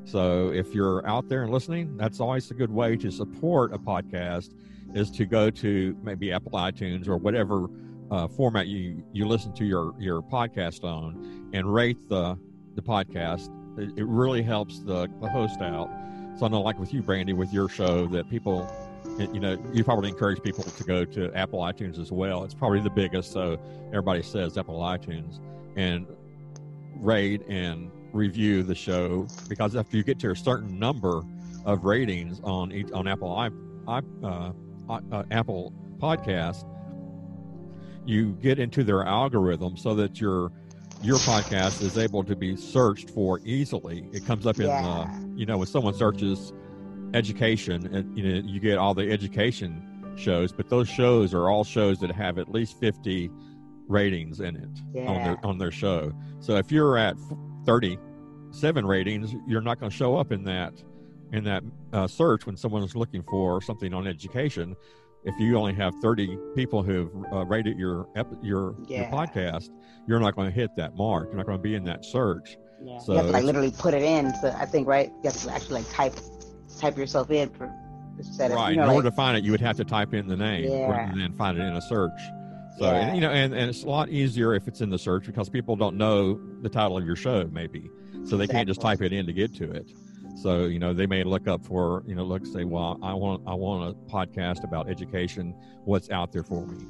[0.05, 3.79] So if you're out there and listening, that's always a good way to support a
[3.79, 4.55] podcast
[4.95, 7.69] is to go to maybe Apple iTunes or whatever
[8.11, 12.39] uh, format you you listen to your your podcast on and rate the
[12.75, 13.49] the podcast.
[13.79, 15.91] It, it really helps the, the host out.
[16.39, 18.71] So I know, like with you, Brandy, with your show, that people,
[19.19, 22.45] you know, you probably encourage people to go to Apple iTunes as well.
[22.45, 25.39] It's probably the biggest, so everybody says Apple iTunes
[25.77, 26.07] and
[26.97, 31.23] rate and review the show because after you get to a certain number
[31.65, 33.49] of ratings on each on Apple i,
[33.89, 34.53] I uh,
[34.91, 36.65] I- uh, Apple podcast,
[38.05, 40.53] you get into their algorithm so that your
[41.03, 44.07] your podcast is able to be searched for easily.
[44.13, 44.83] It comes up in Yeah.
[45.33, 46.53] the you know when someone searches
[47.15, 49.83] education and you know you get all the education
[50.17, 53.31] shows, but those shows are all shows that have at least fifty
[53.89, 56.13] ratings in it on their on their show.
[56.41, 57.17] So if you're at
[57.67, 57.99] thirty
[58.51, 60.75] seven ratings, you're not going to show up in that
[61.33, 64.77] in that uh, search when someone is looking for something on education.
[65.25, 69.71] If you only have 30 people who've uh, rated your ep- your, your podcast,
[70.07, 71.29] you're not going to hit that mark.
[71.29, 72.59] You're not going to be in that search.
[72.85, 72.99] Yeah.
[72.99, 74.35] So you have to like literally put it in.
[74.35, 76.15] So I think right, you have to actually like type
[76.79, 78.71] type yourself in for of right.
[78.71, 80.37] You know, in like, order to find it, you would have to type in the
[80.37, 80.91] name yeah.
[80.91, 82.21] rather than find it in a search.
[82.79, 83.07] So yeah.
[83.07, 85.49] and, you know, and, and it's a lot easier if it's in the search because
[85.49, 87.91] people don't know the title of your show, maybe,
[88.25, 88.47] so they exactly.
[88.49, 89.93] can't just type it in to get to it.
[90.37, 93.43] So you know, they may look up for you know, look say, well, I want
[93.47, 95.55] I want a podcast about education.
[95.85, 96.85] What's out there for me?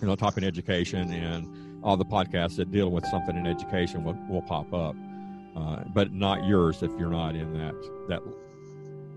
[0.00, 4.02] You know, type in education, and all the podcasts that deal with something in education
[4.02, 4.96] will, will pop up,
[5.56, 7.74] uh, but not yours if you're not in that
[8.08, 8.22] that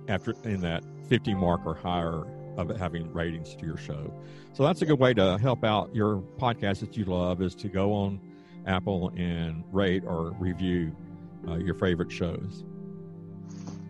[0.08, 2.24] after in that 50 mark or higher
[2.58, 4.12] of having ratings to your show.
[4.54, 7.70] So that's a good way to help out your podcast that you love is to
[7.70, 8.20] go on
[8.66, 10.96] Apple and rate or review
[11.48, 12.66] uh, your favorite shows.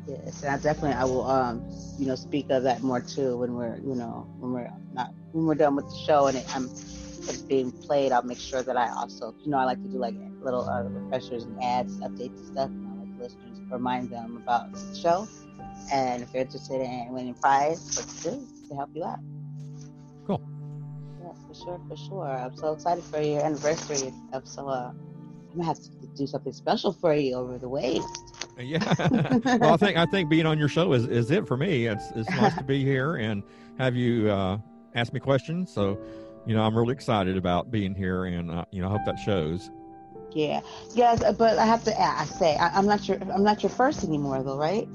[0.08, 1.62] Yes, and I definitely I will um
[1.98, 5.46] you know speak of that more too when we're you know when we're not when
[5.46, 8.14] we're done with the show and it, I'm it's being played.
[8.14, 10.84] I'll make sure that I also you know I like to do like little uh,
[10.84, 12.70] refreshers and ads, updates and stuff.
[12.70, 15.28] And I like listeners remind them about the show
[15.92, 19.20] and if you're interested in winning prize, what to do to help you out.
[20.26, 20.42] Cool.
[21.22, 22.28] Yeah, for sure, for sure.
[22.28, 24.14] I'm so excited for your anniversary.
[24.34, 28.06] I'm so uh, I'm gonna have to do something special for you over the waves.
[28.60, 28.80] Yeah.
[29.60, 31.88] well, I think I think being on your show is, is it for me.
[31.88, 33.44] It's it's nice to be here and
[33.78, 34.58] have you uh,
[34.96, 35.72] ask me questions.
[35.72, 36.00] So,
[36.46, 39.20] you know, I'm really excited about being here, and uh, you know, I hope that
[39.20, 39.70] shows.
[40.32, 40.62] Yeah.
[40.94, 44.04] Yes, but I have to ask, say I, I'm not your I'm not your first
[44.04, 44.88] anymore, though, right?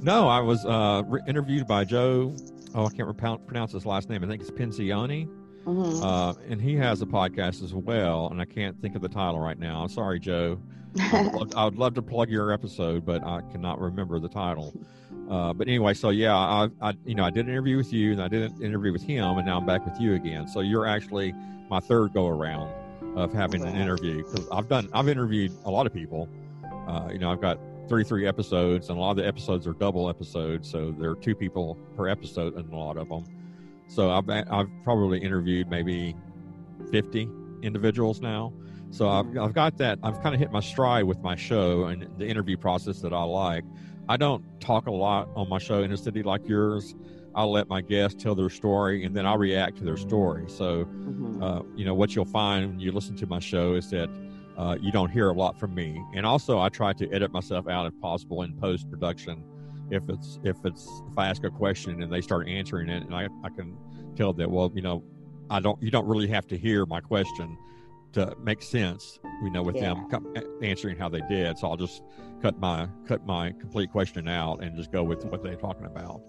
[0.00, 2.34] No, I was uh, re- interviewed by Joe.
[2.74, 4.22] Oh, I can't pronounce his last name.
[4.22, 5.28] I think it's Pincioni.
[5.64, 6.02] Mm-hmm.
[6.02, 9.38] Uh, and he has a podcast as well, and I can't think of the title
[9.38, 9.82] right now.
[9.82, 10.58] I'm Sorry, Joe.
[10.98, 14.28] I, would love, I would love to plug your episode, but I cannot remember the
[14.28, 14.72] title.
[15.28, 18.12] Uh, but anyway, so yeah, I, I, you know I did an interview with you,
[18.12, 20.48] and I did an interview with him, and now I'm back with you again.
[20.48, 21.34] So you're actually
[21.68, 22.72] my third go around
[23.14, 26.28] of having an interview because I've done I've interviewed a lot of people.
[26.86, 27.58] Uh, you know, I've got
[27.88, 31.34] 33 episodes, and a lot of the episodes are double episodes, so there are two
[31.34, 33.24] people per episode in a lot of them.
[33.88, 36.14] So I've I've probably interviewed maybe
[36.90, 37.28] 50
[37.62, 38.52] individuals now.
[38.90, 39.98] So I've I've got that.
[40.02, 43.22] I've kind of hit my stride with my show and the interview process that I
[43.22, 43.64] like.
[44.08, 46.94] I don't talk a lot on my show in a city like yours.
[47.34, 50.44] I'll let my guests tell their story and then I'll react to their story.
[50.48, 51.42] So, mm-hmm.
[51.42, 54.08] uh, you know, what you'll find when you listen to my show is that
[54.58, 56.02] uh, you don't hear a lot from me.
[56.14, 59.44] And also, I try to edit myself out if possible in post production.
[59.90, 63.14] If it's if it's if I ask a question and they start answering it, and
[63.14, 63.76] I, I can
[64.16, 65.04] tell that well, you know,
[65.48, 67.56] I don't you don't really have to hear my question
[68.14, 69.20] to make sense.
[69.44, 69.94] You know, with yeah.
[70.10, 71.56] them answering how they did.
[71.56, 72.02] So I'll just
[72.42, 76.20] cut my cut my complete question out and just go with what they're talking about.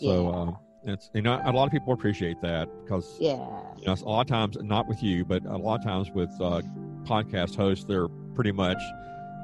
[0.00, 0.30] So.
[0.30, 0.38] Yeah.
[0.38, 0.52] Uh,
[0.88, 3.34] it's you know a lot of people appreciate that because yeah
[3.76, 6.30] you know a lot of times not with you but a lot of times with
[6.40, 6.62] uh,
[7.06, 8.78] podcast hosts they're pretty much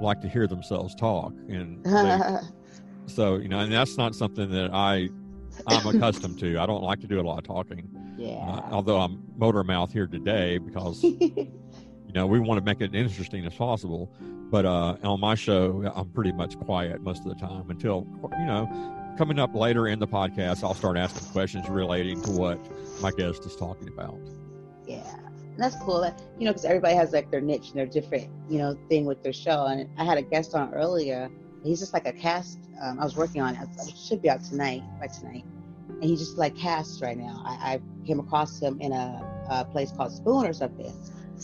[0.00, 2.38] like to hear themselves talk and they,
[3.06, 5.08] so you know and that's not something that i
[5.66, 6.58] i'm accustomed to.
[6.58, 7.88] I don't like to do a lot of talking.
[8.16, 8.30] Yeah.
[8.30, 12.94] Uh, although i'm motor mouth here today because you know we want to make it
[12.94, 14.12] interesting as possible.
[14.50, 18.06] But uh on my show i'm pretty much quiet most of the time until
[18.38, 18.68] you know
[19.16, 22.58] coming up later in the podcast, I'll start asking questions relating to what
[23.00, 24.18] my guest is talking about.
[25.52, 26.04] Yeah, that's cool.
[26.38, 29.22] You know, because everybody has like their niche and their different, you know, thing with
[29.22, 29.66] their show.
[29.66, 31.30] And I had a guest on earlier.
[31.62, 32.58] He's just like a cast.
[32.82, 33.68] Um, I was working on it.
[33.86, 35.44] It should be out tonight, by tonight.
[35.88, 37.42] And he's just like cast right now.
[37.44, 40.92] I, I came across him in a, a, place called Spoon or something.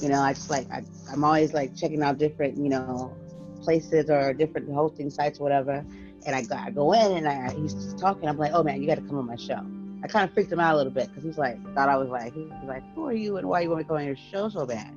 [0.01, 3.15] You know, I just like I, I'm always like checking out different, you know,
[3.63, 5.85] places or different hosting sites, or whatever
[6.27, 8.29] and I I go in and I, he's talking.
[8.29, 9.61] I'm like, oh man, you got to come on my show.
[10.03, 12.09] I kind of freaked him out a little bit because he's like, thought I was
[12.09, 14.49] like, he's like, who are you and why you want to go on your show
[14.49, 14.95] so bad?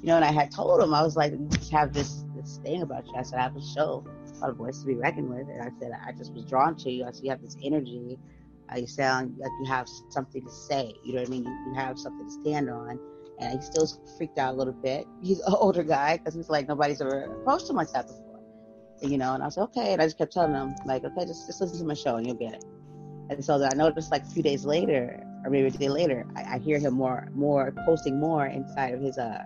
[0.00, 2.58] You know, and I had told him, I was like, you just have this this
[2.58, 3.14] thing about you.
[3.16, 4.04] I said, I have a show
[4.38, 5.48] called A Voice to Be Reckoned With.
[5.48, 7.04] And I said, I just was drawn to you.
[7.04, 8.18] I said, you have this energy.
[8.72, 10.92] Uh, you sound like you have something to say.
[11.04, 11.44] You know what I mean?
[11.44, 12.98] You, you have something to stand on.
[13.40, 15.06] And he still freaked out a little bit.
[15.22, 18.24] He's an older guy because he's like, nobody's ever approached him like that before
[19.02, 19.92] you know, and I was like, okay.
[19.92, 22.26] And I just kept telling him, like, okay, just, just listen to my show and
[22.26, 22.64] you'll get it.
[23.30, 26.54] And so I noticed like a few days later, or maybe a day later, I,
[26.54, 29.44] I hear him more, more posting more inside of his, uh,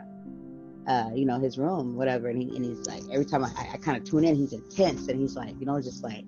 [0.87, 2.29] uh, you know, his room, whatever.
[2.29, 5.09] And, he, and he's like, every time I, I kind of tune in, he's intense
[5.09, 6.25] and he's like, you know, just like,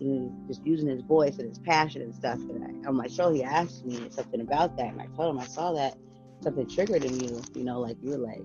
[0.00, 2.38] you know, just using his voice and his passion and stuff.
[2.38, 5.40] And I, on my show, he asked me something about that, and I told him
[5.40, 5.96] I saw that
[6.40, 8.42] something triggered in you, you know, like you were like,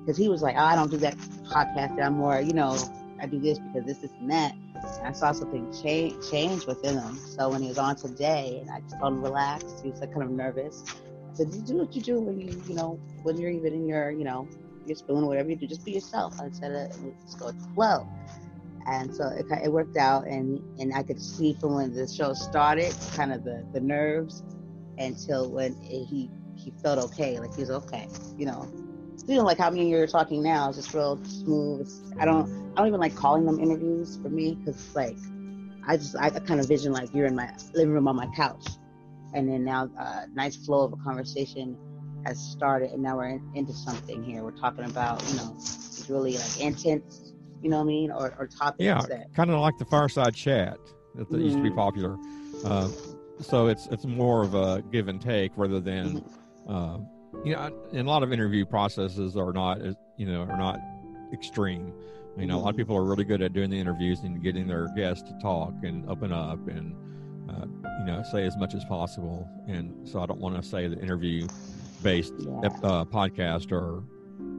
[0.00, 2.00] because he was like, oh, I don't do that podcast.
[2.02, 2.76] I'm more, you know,
[3.20, 4.54] I do this because this, is and that.
[5.02, 7.16] I saw something change change within him.
[7.16, 10.12] So when he was on today, and I just told him relax, he was like
[10.12, 10.84] kind of nervous.
[10.88, 13.86] I said, "You do what you do when you, you know, when you're even in
[13.86, 14.48] your, you know,
[14.86, 15.66] your spoon or whatever you do.
[15.66, 18.06] Just be yourself." I said, uh, "Let's go flow."
[18.86, 22.32] and so it, it worked out and and i could see from when the show
[22.32, 24.44] started kind of the the nerves
[24.98, 28.08] until when it, he he felt okay like he was okay
[28.38, 28.68] you know
[29.26, 32.00] you know like how me and you are talking now it's just real smooth it's,
[32.18, 35.16] i don't i don't even like calling them interviews for me because like
[35.86, 38.66] i just i kind of vision like you're in my living room on my couch
[39.34, 41.76] and then now uh nice flow of a conversation
[42.24, 46.06] has started and now we're in, into something here we're talking about you know it's
[46.08, 47.26] really like intense
[47.62, 48.84] you know what I mean, or, or topics.
[48.84, 50.78] Yeah, that, kind of like the fireside chat
[51.14, 51.44] that, that mm-hmm.
[51.44, 51.78] used to be mm-hmm.
[51.78, 52.16] popular.
[52.64, 52.88] Uh,
[53.40, 56.72] so it's it's more of a give and take rather than, mm-hmm.
[56.72, 56.98] uh,
[57.44, 59.78] you know, and a lot of interview processes are not,
[60.16, 60.80] you know, are not
[61.32, 61.92] extreme.
[62.36, 62.60] You know, mm-hmm.
[62.60, 62.80] a lot of mm-hmm.
[62.80, 66.08] people are really good at doing the interviews and getting their guests to talk and
[66.08, 66.94] open up and,
[67.48, 67.66] uh,
[68.00, 69.48] you know, say as much as possible.
[69.66, 71.46] And so I don't want to say the interview
[72.02, 72.68] based yeah.
[72.82, 74.02] uh, podcast are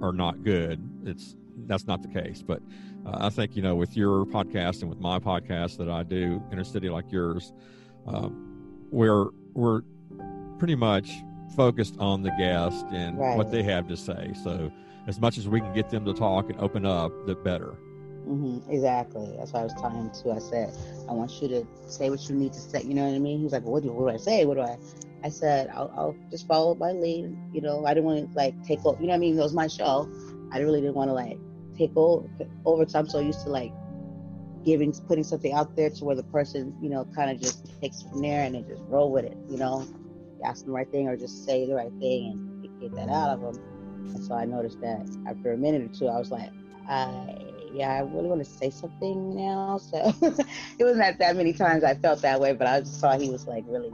[0.04, 0.82] are not good.
[1.06, 1.36] It's
[1.66, 2.42] that's not the case.
[2.42, 2.62] But
[3.06, 6.42] uh, I think you know with your podcast and with my podcast that I do,
[6.52, 7.54] In a City like yours,
[8.08, 9.82] um, we're we're
[10.58, 11.12] pretty much
[11.56, 13.38] focused on the guest and right.
[13.38, 14.34] what they have to say.
[14.44, 14.72] So
[15.08, 17.78] as much as we can get them to talk and open up, the better.
[18.28, 19.34] Mm-hmm, exactly.
[19.38, 20.32] That's what I was telling him too.
[20.32, 20.74] I said,
[21.08, 22.84] I want you to say what you need to say.
[22.84, 23.38] You know what I mean?
[23.38, 24.46] He was like, well, what do, what do I say?
[24.46, 24.78] What do I?
[25.24, 27.36] I said, I'll, I'll just follow my lead.
[27.54, 29.00] You know, I didn't want to like take over.
[29.02, 29.38] You know what I mean?
[29.38, 30.12] It was my show.
[30.52, 31.40] I really didn't want to like
[31.78, 32.28] take over
[32.66, 33.08] over time.
[33.08, 33.72] So used to like
[34.66, 38.04] giving, putting something out there to where the person, you know, kind of just takes
[38.04, 39.38] from there and they just roll with it.
[39.50, 39.88] You know,
[40.44, 42.32] ask the right thing or just say the right thing
[42.64, 43.64] and get that out of them.
[44.16, 46.50] And so I noticed that after a minute or two, I was like,
[46.90, 49.80] I yeah, I really want to say something now.
[49.92, 53.18] So it wasn't that that many times I felt that way, but I just saw
[53.18, 53.92] he was like really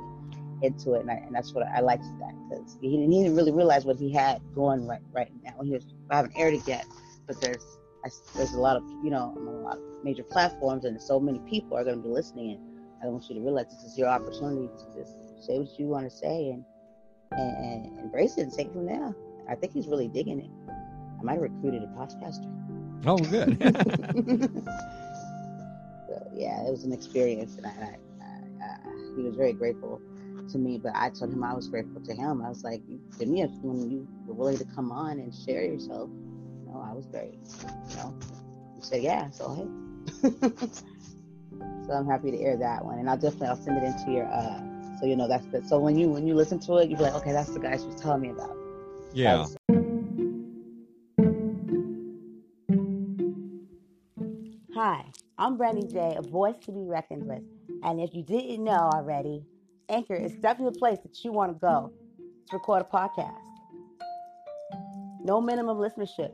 [0.62, 3.52] into it, and, I, and that's what I, liked that because he, he, didn't really
[3.52, 5.62] realize what he had going right right now.
[5.62, 6.86] He was I haven't aired it yet,
[7.28, 7.66] but there's
[8.06, 11.40] I, there's a lot of you know a lot of major platforms and so many
[11.40, 12.64] people are going to be listening and
[13.04, 16.10] I want you to realize this is your opportunity to just say what you want
[16.10, 16.66] to say and,
[17.32, 19.14] and, and embrace it and take it from there.
[19.50, 20.50] I think he's really digging it.
[21.20, 22.50] I might have recruited a podcaster.
[23.06, 23.58] Oh, good.
[26.08, 28.78] so yeah, it was an experience, and I, I, I,
[29.16, 30.02] he was very grateful
[30.52, 30.78] to me.
[30.78, 32.42] But I told him I was grateful to him.
[32.42, 32.82] I was like,
[33.20, 36.86] to me, a when you were willing to come on and share yourself, you know,
[36.86, 37.38] I was great.
[37.90, 38.16] You know,
[38.76, 39.68] he said, yeah, so hey.
[41.88, 44.28] so I'm happy to air that one, and I'll definitely I'll send it into your
[44.28, 44.62] uh,
[45.00, 47.14] so you know that's the so when you when you listen to it, you're like,
[47.16, 48.56] okay, that's the guy she was telling me about.
[49.14, 49.46] Yeah.
[54.76, 55.06] Hi,
[55.38, 57.44] I'm Brandy J, a voice to be reckoned with.
[57.84, 59.46] And if you didn't know already,
[59.90, 61.94] Anchor is definitely the place that you want to go
[62.50, 63.38] to record a podcast.
[65.24, 66.32] No minimum listenership.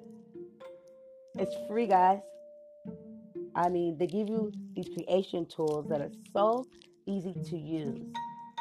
[1.35, 2.21] It's free, guys.
[3.55, 6.65] I mean, they give you these creation tools that are so
[7.05, 8.01] easy to use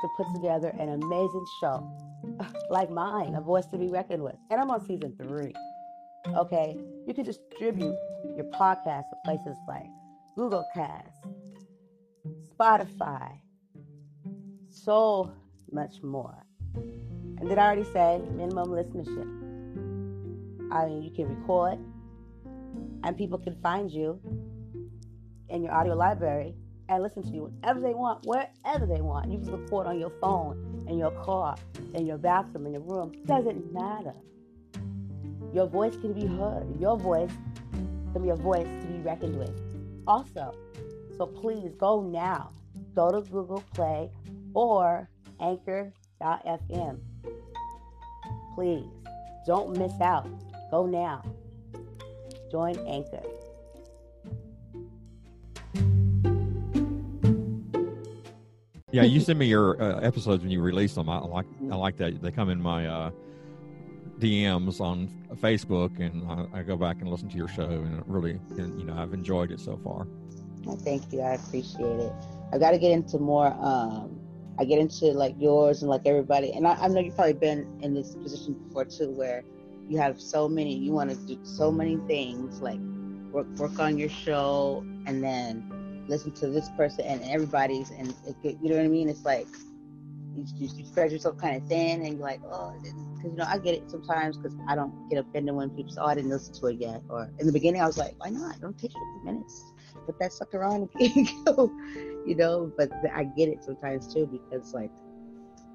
[0.00, 1.90] to put together an amazing show
[2.70, 4.36] like mine, A Voice to Be Reckoned with.
[4.50, 5.54] And I'm on season three.
[6.36, 6.76] Okay?
[7.06, 7.96] You can distribute
[8.36, 9.86] your podcast to places like
[10.36, 11.26] Google Cast,
[12.54, 13.40] Spotify,
[14.70, 15.32] so
[15.72, 16.44] much more.
[16.74, 19.28] And did I already say minimum listenership?
[20.72, 21.78] I mean, you can record
[23.04, 24.20] and people can find you
[25.48, 26.54] in your audio library
[26.88, 29.30] and listen to you whenever they want, wherever they want.
[29.30, 31.56] You can record on your phone, in your car,
[31.94, 33.12] in your bathroom, in your room.
[33.26, 34.14] Doesn't matter.
[35.52, 36.80] Your voice can be heard.
[36.80, 37.30] Your voice
[38.12, 39.52] can be a voice to be reckoned with.
[40.06, 40.54] Also,
[41.16, 42.50] so please go now.
[42.94, 44.10] Go to Google Play
[44.54, 45.08] or
[45.40, 46.98] Anchor.fm.
[48.54, 48.86] Please
[49.46, 50.28] don't miss out.
[50.70, 51.22] Go now.
[52.50, 53.22] Join Anchor.
[58.90, 61.08] Yeah, you send me your uh, episodes when you release them.
[61.08, 63.10] I like I like that they come in my uh,
[64.18, 68.40] DMs on Facebook, and I, I, go back and listen to your show, and really,
[68.56, 70.06] you know, I've enjoyed it so far.
[70.64, 71.20] Well, thank you.
[71.20, 72.12] I appreciate it.
[72.52, 73.54] I got to get into more.
[73.60, 74.18] Um,
[74.58, 77.78] I get into like yours and like everybody, and I, I know you've probably been
[77.82, 79.44] in this position before too, where
[79.88, 82.78] you have so many you want to do so many things like
[83.32, 85.64] work work on your show and then
[86.08, 89.08] listen to this person and everybody's and it, you know what I mean?
[89.08, 89.46] It's like
[90.34, 93.58] you, you, spread yourself kind of thin and you're like oh because you know I
[93.58, 96.54] get it sometimes because I don't get offended when people say oh I didn't listen
[96.54, 98.60] to it yet or in the beginning I was like why not?
[98.60, 99.72] Don't take it a few minutes.
[100.06, 102.72] Put that sucker on you know?
[102.76, 104.90] But I get it sometimes too because like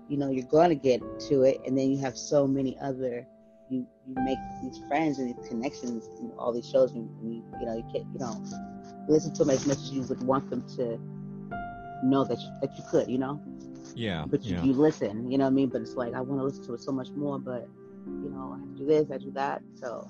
[0.10, 3.28] you know you're to get to it and then you have so many other
[3.70, 7.66] you you make these friends and these connections in all these shows, and you you
[7.66, 8.44] know you can't you know
[9.08, 11.00] listen to them as much as you would want them to
[12.04, 13.42] know that you, that you could, you know.
[13.96, 14.26] Yeah.
[14.28, 14.64] But you, yeah.
[14.64, 15.70] you listen, you know what I mean.
[15.70, 17.68] But it's like I want to listen to it so much more, but
[18.06, 20.10] you know I have to do this, I do that, so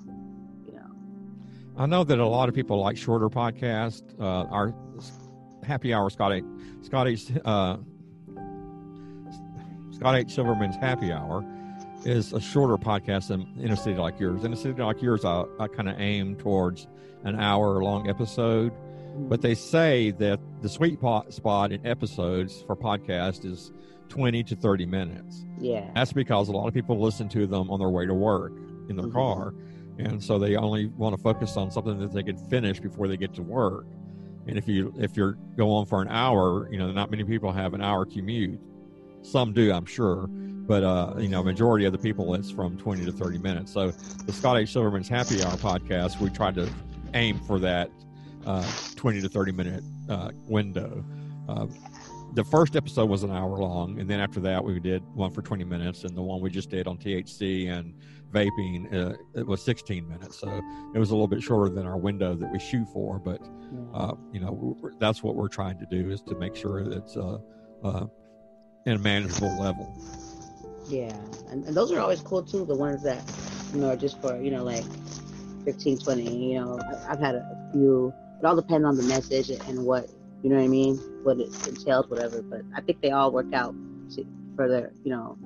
[0.66, 0.90] you know.
[1.76, 4.02] I know that a lot of people like shorter podcasts.
[4.18, 4.74] Uh, our
[5.64, 6.42] happy hour, Scotty
[6.82, 7.76] Scotty's Scott Uh,
[9.92, 10.30] Scott H.
[10.34, 11.44] Silverman's happy hour
[12.04, 14.44] is a shorter podcast than in a city like yours.
[14.44, 16.86] In a city like yours, I, I kind of aim towards
[17.24, 18.72] an hour long episode.
[19.16, 23.72] But they say that the sweet pot spot in episodes for podcast is
[24.08, 25.46] 20 to 30 minutes.
[25.58, 25.88] Yeah.
[25.94, 28.52] That's because a lot of people listen to them on their way to work
[28.88, 29.12] in their Mhm.
[29.12, 29.54] car.
[29.98, 33.16] And so they only want to focus on something that they can finish before they
[33.16, 33.86] get to work.
[34.48, 37.52] And if you if you're go on for an hour, you know, not many people
[37.52, 38.58] have an hour commute.
[39.22, 40.28] Some do, I'm sure,
[40.66, 43.72] but uh, you know, majority of the people it's from 20 to 30 minutes.
[43.72, 44.72] So the Scott H.
[44.72, 46.68] Silverman's Happy Hour podcast, we tried to
[47.14, 47.90] aim for that
[48.46, 51.04] uh, 20 to 30 minute uh, window.
[51.48, 51.66] Uh,
[52.34, 55.40] the first episode was an hour long, and then after that, we did one for
[55.40, 57.94] 20 minutes, and the one we just did on THC and
[58.32, 60.40] vaping uh, it was 16 minutes.
[60.40, 60.48] So
[60.94, 63.40] it was a little bit shorter than our window that we shoot for, but
[63.94, 67.16] uh, you know that's what we're trying to do is to make sure that it's
[67.16, 67.38] uh,
[67.84, 68.06] uh,
[68.86, 69.96] in a manageable level.
[70.88, 71.16] Yeah,
[71.50, 72.64] and, and those are always cool too.
[72.64, 73.22] The ones that
[73.72, 74.84] you know are just for you know like
[75.64, 76.52] 15, 20.
[76.52, 76.78] You know,
[77.08, 78.12] I've had a few.
[78.40, 80.08] It all depends on the message and what
[80.42, 82.42] you know what I mean, what it entails, whatever.
[82.42, 83.74] But I think they all work out
[84.56, 85.38] for their you know.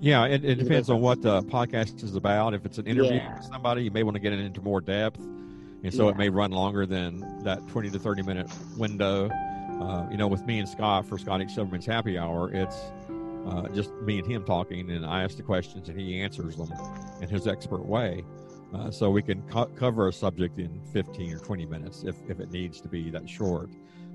[0.00, 2.52] Yeah, it, it depends on what the podcast is about.
[2.52, 3.36] If it's an interview Yeah.
[3.36, 6.28] with somebody, you may want to get it into more depth, and so it may
[6.28, 9.30] run longer than that 20 to 30 minute window.
[9.30, 11.50] Uh, you know, with me and Scott for Scott H.
[11.54, 12.76] Silverman's Happy Hour, it's
[13.46, 16.72] uh, just me and him talking, and I ask the questions and he answers them
[17.20, 18.24] in his expert way.
[18.74, 22.40] Uh, so we can co- cover a subject in 15 or 20 minutes if, if
[22.40, 23.70] it needs to be that short.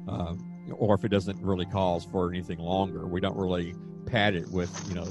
[0.08, 3.74] Um, or if it doesn't really cause for anything longer, we don't really
[4.06, 5.08] pad it with, you know,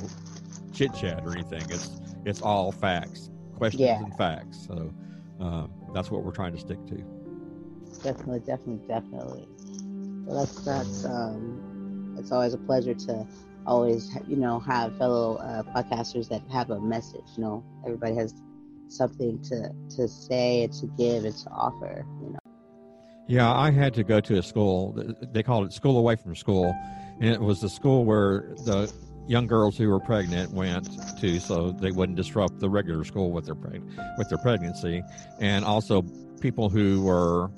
[0.73, 1.62] chit chat or anything.
[1.71, 1.91] It's
[2.25, 4.03] it's all facts, questions Yeah.
[4.03, 4.66] and facts.
[4.66, 4.93] So
[5.41, 6.97] um, that's what we're trying to stick to.
[8.03, 9.49] Definitely, definitely, definitely.
[10.27, 13.27] Well, that's that's um, it's always a pleasure to
[13.69, 17.25] always you know have fellow uh, podcasters that have a message.
[17.37, 18.35] You know, everybody has
[18.89, 22.05] something to to say and to give and to offer.
[22.23, 22.39] You know.
[23.29, 24.97] Yeah, I had to go to a school.
[25.33, 26.75] They called it school away from school,
[27.21, 28.91] and it was the school where the
[29.29, 30.89] young girls who were pregnant went
[31.21, 33.85] to, so they wouldn't disrupt the regular school with their preg-
[34.16, 35.03] with their pregnancy,
[35.39, 36.03] and also
[36.41, 37.51] people who were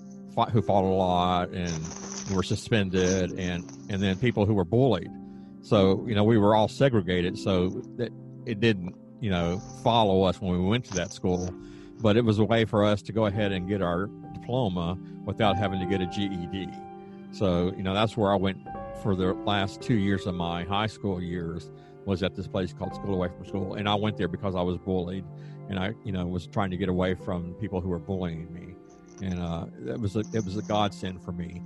[0.52, 1.86] who fought a lot and
[2.34, 5.10] were suspended, and and then people who were bullied.
[5.62, 8.12] So you know we were all segregated, so that
[8.46, 11.52] it didn't you know follow us when we went to that school,
[12.00, 15.56] but it was a way for us to go ahead and get our diploma without
[15.56, 16.68] having to get a GED.
[17.32, 18.58] So, you know, that's where I went
[19.02, 21.70] for the last two years of my high school years
[22.04, 23.74] was at this place called School Away from School.
[23.74, 25.24] And I went there because I was bullied
[25.68, 28.74] and I, you know, was trying to get away from people who were bullying me.
[29.22, 31.62] And uh, it was a, it was a godsend for me.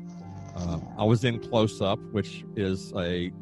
[0.56, 3.32] Uh, I was in Close Up, which is a,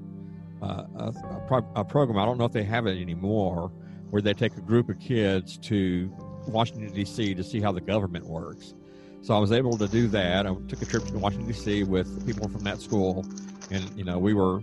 [0.63, 2.19] a, a, pro- a program.
[2.19, 3.73] I don't know if they have it anymore,
[4.11, 6.13] where they take a group of kids to
[6.47, 7.35] Washington D.C.
[7.35, 8.75] to see how the government works.
[9.23, 10.47] So I was able to do that.
[10.47, 11.85] I took a trip to Washington D.C.
[11.85, 13.25] with people from that school,
[13.71, 14.61] and you know we were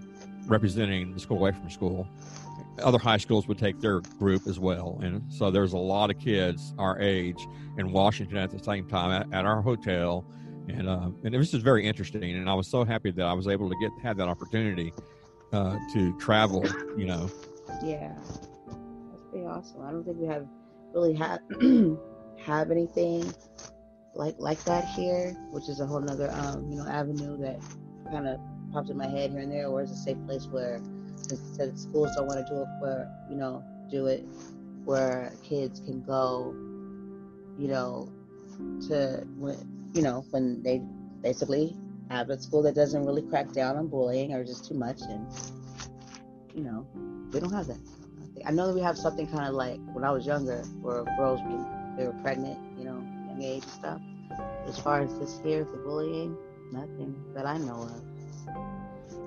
[0.47, 2.08] representing the school away from school.
[2.84, 6.20] Other high schools would take their group as well, and so there's a lot of
[6.20, 7.45] kids our age
[7.78, 10.26] in Washington at the same time at, at our hotel,
[10.68, 12.24] and uh, and it was very interesting.
[12.24, 14.93] And I was so happy that I was able to get have that opportunity
[15.52, 16.66] uh, to travel.
[16.97, 17.30] You know,
[17.84, 18.14] Yeah,
[19.12, 19.82] that's pretty awesome.
[19.82, 20.47] I don't think we have
[20.93, 21.39] really have
[22.45, 23.34] have anything
[24.14, 27.60] like like that here, which is a whole nother um, you know avenue that
[28.12, 28.39] kind of
[28.74, 29.68] pops in my head here and there.
[29.68, 30.82] Or is a safe place where
[31.18, 34.26] since schools don't want to do it, where you know do it,
[34.86, 36.54] where kids can go,
[37.58, 38.12] you know,
[38.88, 39.58] to when
[39.93, 40.82] you know when they
[41.22, 41.76] basically
[42.10, 45.28] have a school that doesn't really crack down on bullying or just too much and
[46.53, 46.86] you know
[47.32, 47.78] we don't have that
[48.45, 51.39] I know that we have something kind of like when I was younger, where girls
[51.97, 54.01] they were pregnant, you know, young age and stuff.
[54.66, 56.38] As far as this here, the bullying,
[56.72, 58.01] nothing that I know of.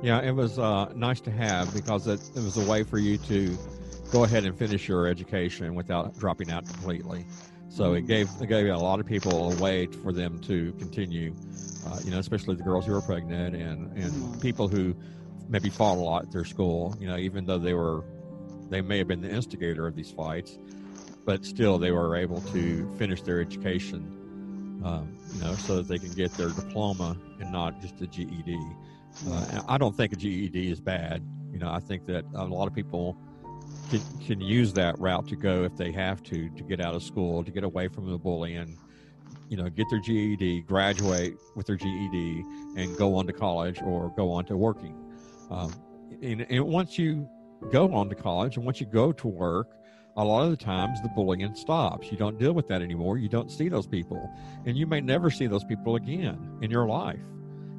[0.02, 3.18] Yeah, it was uh, nice to have because it, it was a way for you
[3.18, 3.56] to
[4.10, 7.24] go ahead and finish your education without dropping out completely.
[7.72, 11.34] So it gave it gave a lot of people a way for them to continue,
[11.86, 14.40] uh, you know, especially the girls who were pregnant and and Mhm.
[14.40, 14.94] people who
[15.48, 16.94] maybe fought a lot at their school.
[17.00, 18.04] You know, even though they were
[18.68, 20.58] they may have been the instigator of these fights,
[21.24, 24.12] but still they were able to finish their education,
[24.84, 28.58] um, you know, so that they can get their diploma and not just a GED.
[29.26, 31.22] Uh, I don't think a GED is bad.
[31.52, 33.16] You know, I think that a lot of people
[33.92, 37.02] can, can use that route to go if they have to to get out of
[37.02, 38.78] school, to get away from the bullying,
[39.48, 42.44] you know, get their GED, graduate with their GED,
[42.76, 44.96] and go on to college or go on to working.
[45.50, 45.74] Um,
[46.22, 47.28] and, and once you
[47.70, 49.76] go on to college and once you go to work,
[50.16, 52.10] a lot of the times the bullying stops.
[52.10, 53.18] You don't deal with that anymore.
[53.18, 54.30] You don't see those people,
[54.64, 57.20] and you may never see those people again in your life.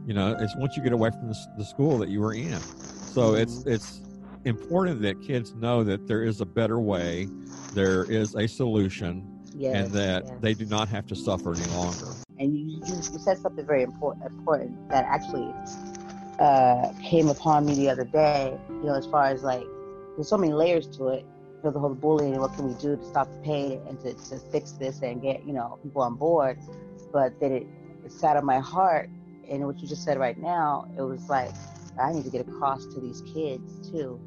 [0.05, 2.59] You know, it's once you get away from the, the school that you were in.
[2.59, 4.02] So it's it's
[4.45, 7.27] important that kids know that there is a better way,
[7.73, 10.33] there is a solution, yes, and that yes.
[10.41, 12.07] they do not have to suffer any longer.
[12.39, 15.53] And you, you, said something very important, important that actually
[16.39, 18.57] uh, came upon me the other day.
[18.69, 19.65] You know, as far as like,
[20.15, 21.25] there's so many layers to it.
[21.57, 23.99] You know, the whole bullying and what can we do to stop the pain and
[24.01, 26.59] to, to fix this and get you know people on board.
[27.11, 27.67] But that it,
[28.03, 29.09] it sat on my heart,
[29.47, 31.53] and what you just said right now, it was like
[32.01, 34.19] I need to get across to these kids too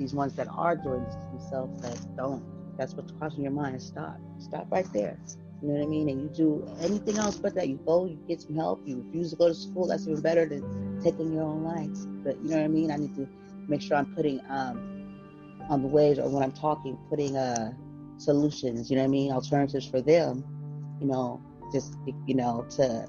[0.00, 2.42] these ones that are doing this to themselves that don't.
[2.78, 3.80] That's what's crossing your mind.
[3.80, 4.18] Stop.
[4.38, 5.18] Stop right there.
[5.62, 6.08] You know what I mean?
[6.08, 7.68] And you do anything else but that.
[7.68, 9.86] You go, you get some help, you refuse to go to school.
[9.86, 11.90] That's even better than taking your own life.
[12.24, 12.90] But you know what I mean?
[12.90, 13.28] I need to
[13.68, 17.72] make sure I'm putting um, on the ways or when I'm talking, putting uh,
[18.16, 19.32] solutions, you know what I mean?
[19.32, 20.42] Alternatives for them,
[20.98, 21.42] you know,
[21.72, 21.94] just,
[22.26, 23.06] you know, to,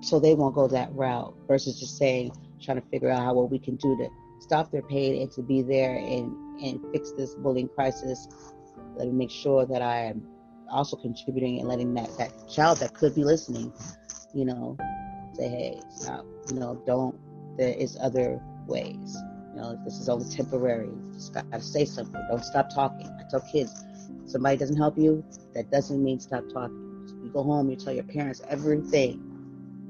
[0.00, 3.50] so they won't go that route versus just saying, trying to figure out how what
[3.50, 4.08] we can do to
[4.44, 8.28] stop their pain and to be there and, and fix this bullying crisis.
[8.96, 10.26] Let me make sure that I am
[10.70, 13.72] also contributing and letting that, that child that could be listening,
[14.34, 14.76] you know,
[15.34, 17.18] say, hey, stop, you know, don't,
[17.56, 19.16] there is other ways.
[19.54, 20.90] You know, this is only temporary.
[21.14, 22.20] Just gotta say something.
[22.28, 23.06] Don't stop talking.
[23.06, 23.72] I tell kids,
[24.26, 25.24] somebody doesn't help you,
[25.54, 27.08] that doesn't mean stop talking.
[27.24, 29.22] You go home, you tell your parents everything,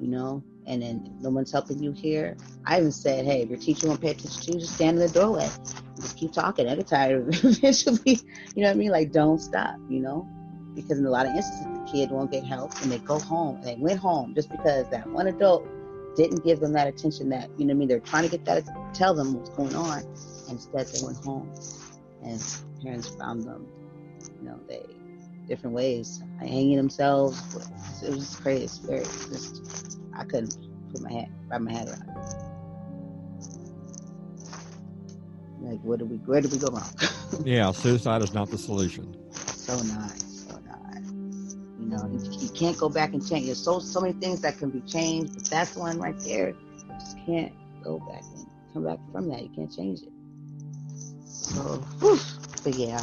[0.01, 2.37] you know, and then no one's helping you here.
[2.65, 5.07] I even said, hey, if your teacher won't pay attention to you, just stand in
[5.07, 5.49] the doorway.
[5.97, 6.67] Just keep talking.
[6.67, 8.21] Every time, eventually,
[8.55, 8.91] you know what I mean?
[8.91, 10.29] Like, don't stop, you know?
[10.75, 13.57] Because in a lot of instances, the kid won't get help and they go home
[13.57, 15.67] and they went home just because that one adult
[16.17, 17.89] didn't give them that attention that, you know what I mean?
[17.89, 20.03] They're trying to get that, tell them what's going on.
[20.49, 21.53] Instead, they went home
[22.23, 22.43] and
[22.83, 23.67] parents found them,
[24.41, 24.85] you know, they,
[25.49, 27.41] different ways, hanging themselves.
[28.03, 28.81] It was crazy.
[28.87, 30.57] Very, just, I couldn't
[30.93, 32.45] put my head, wrap my head around it.
[35.61, 36.91] Like, where did we, where did we go wrong?
[37.45, 39.17] yeah, suicide is not the solution.
[39.33, 41.03] So not, so not.
[41.79, 43.47] You know, you, you, can't go back and change.
[43.47, 46.51] There's so, so many things that can be changed, but that's one right there.
[46.51, 49.43] You just can't go back and come back from that.
[49.43, 50.13] You can't change it.
[51.25, 52.19] So, whew,
[52.63, 53.01] but yeah.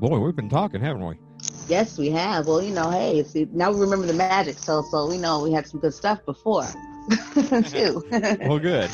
[0.00, 1.16] Boy, we've been talking, haven't we?
[1.68, 2.46] Yes, we have.
[2.46, 5.52] Well, you know, hey, see, now we remember the magic, so so we know we
[5.52, 6.66] had some good stuff before,
[7.68, 8.02] too.
[8.40, 8.88] well, good.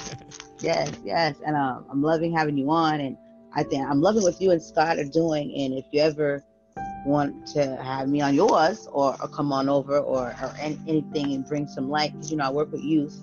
[0.58, 3.16] yes, yes, and um, I'm loving having you on, and
[3.52, 5.54] I think I'm loving what you and Scott are doing.
[5.56, 6.42] And if you ever
[7.04, 11.34] want to have me on yours, or, or come on over, or or any, anything,
[11.34, 13.22] and bring some light, because you know I work with youth,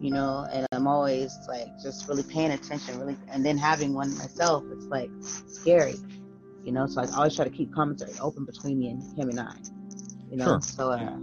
[0.00, 4.12] you know, and I'm always like just really paying attention, really, and then having one
[4.18, 5.94] myself, it's like scary
[6.66, 6.86] you know.
[6.86, 9.54] So I always try to keep commentary open between me and him and I,
[10.30, 10.44] you know.
[10.44, 10.60] Sure.
[10.60, 11.16] So uh,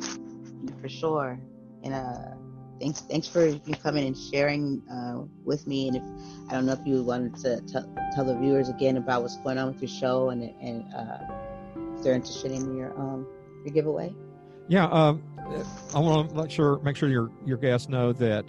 [0.81, 1.39] for sure,
[1.83, 2.35] and uh,
[2.79, 5.89] thanks thanks for you coming and sharing uh, with me.
[5.89, 6.03] And if
[6.49, 9.57] I don't know if you wanted to t- tell the viewers again about what's going
[9.57, 11.17] on with your show and and uh,
[11.97, 13.27] if they're interested in your um
[13.65, 14.15] your giveaway.
[14.69, 15.21] Yeah, um,
[15.93, 18.45] I want to make sure make sure your your guests know that.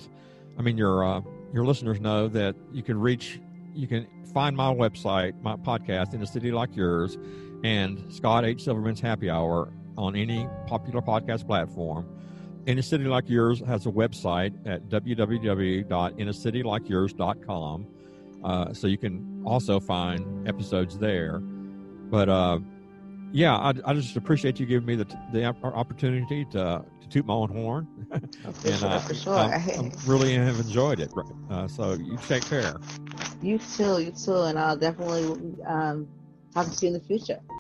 [0.57, 1.21] I mean your uh,
[1.53, 3.41] your listeners know that you can reach
[3.75, 7.17] you can find my website, my podcast in a city like yours,
[7.63, 8.65] and Scott H.
[8.65, 12.09] Silverman's Happy Hour on any popular podcast platform.
[12.67, 17.87] In a city like yours has a website at www.inacitylikeyours.com.
[18.43, 21.39] Uh, so you can also find episodes there.
[21.39, 22.59] But uh,
[23.33, 27.35] yeah, I, I, just appreciate you giving me the, the opportunity to, to toot my
[27.35, 27.87] own horn.
[28.65, 29.35] And sure, uh, sure.
[29.35, 31.13] I, I, really have enjoyed it.
[31.51, 32.77] Uh, so you take care.
[33.45, 36.11] You too, you too, and I'll definitely um,
[36.55, 37.41] talk to you in the future.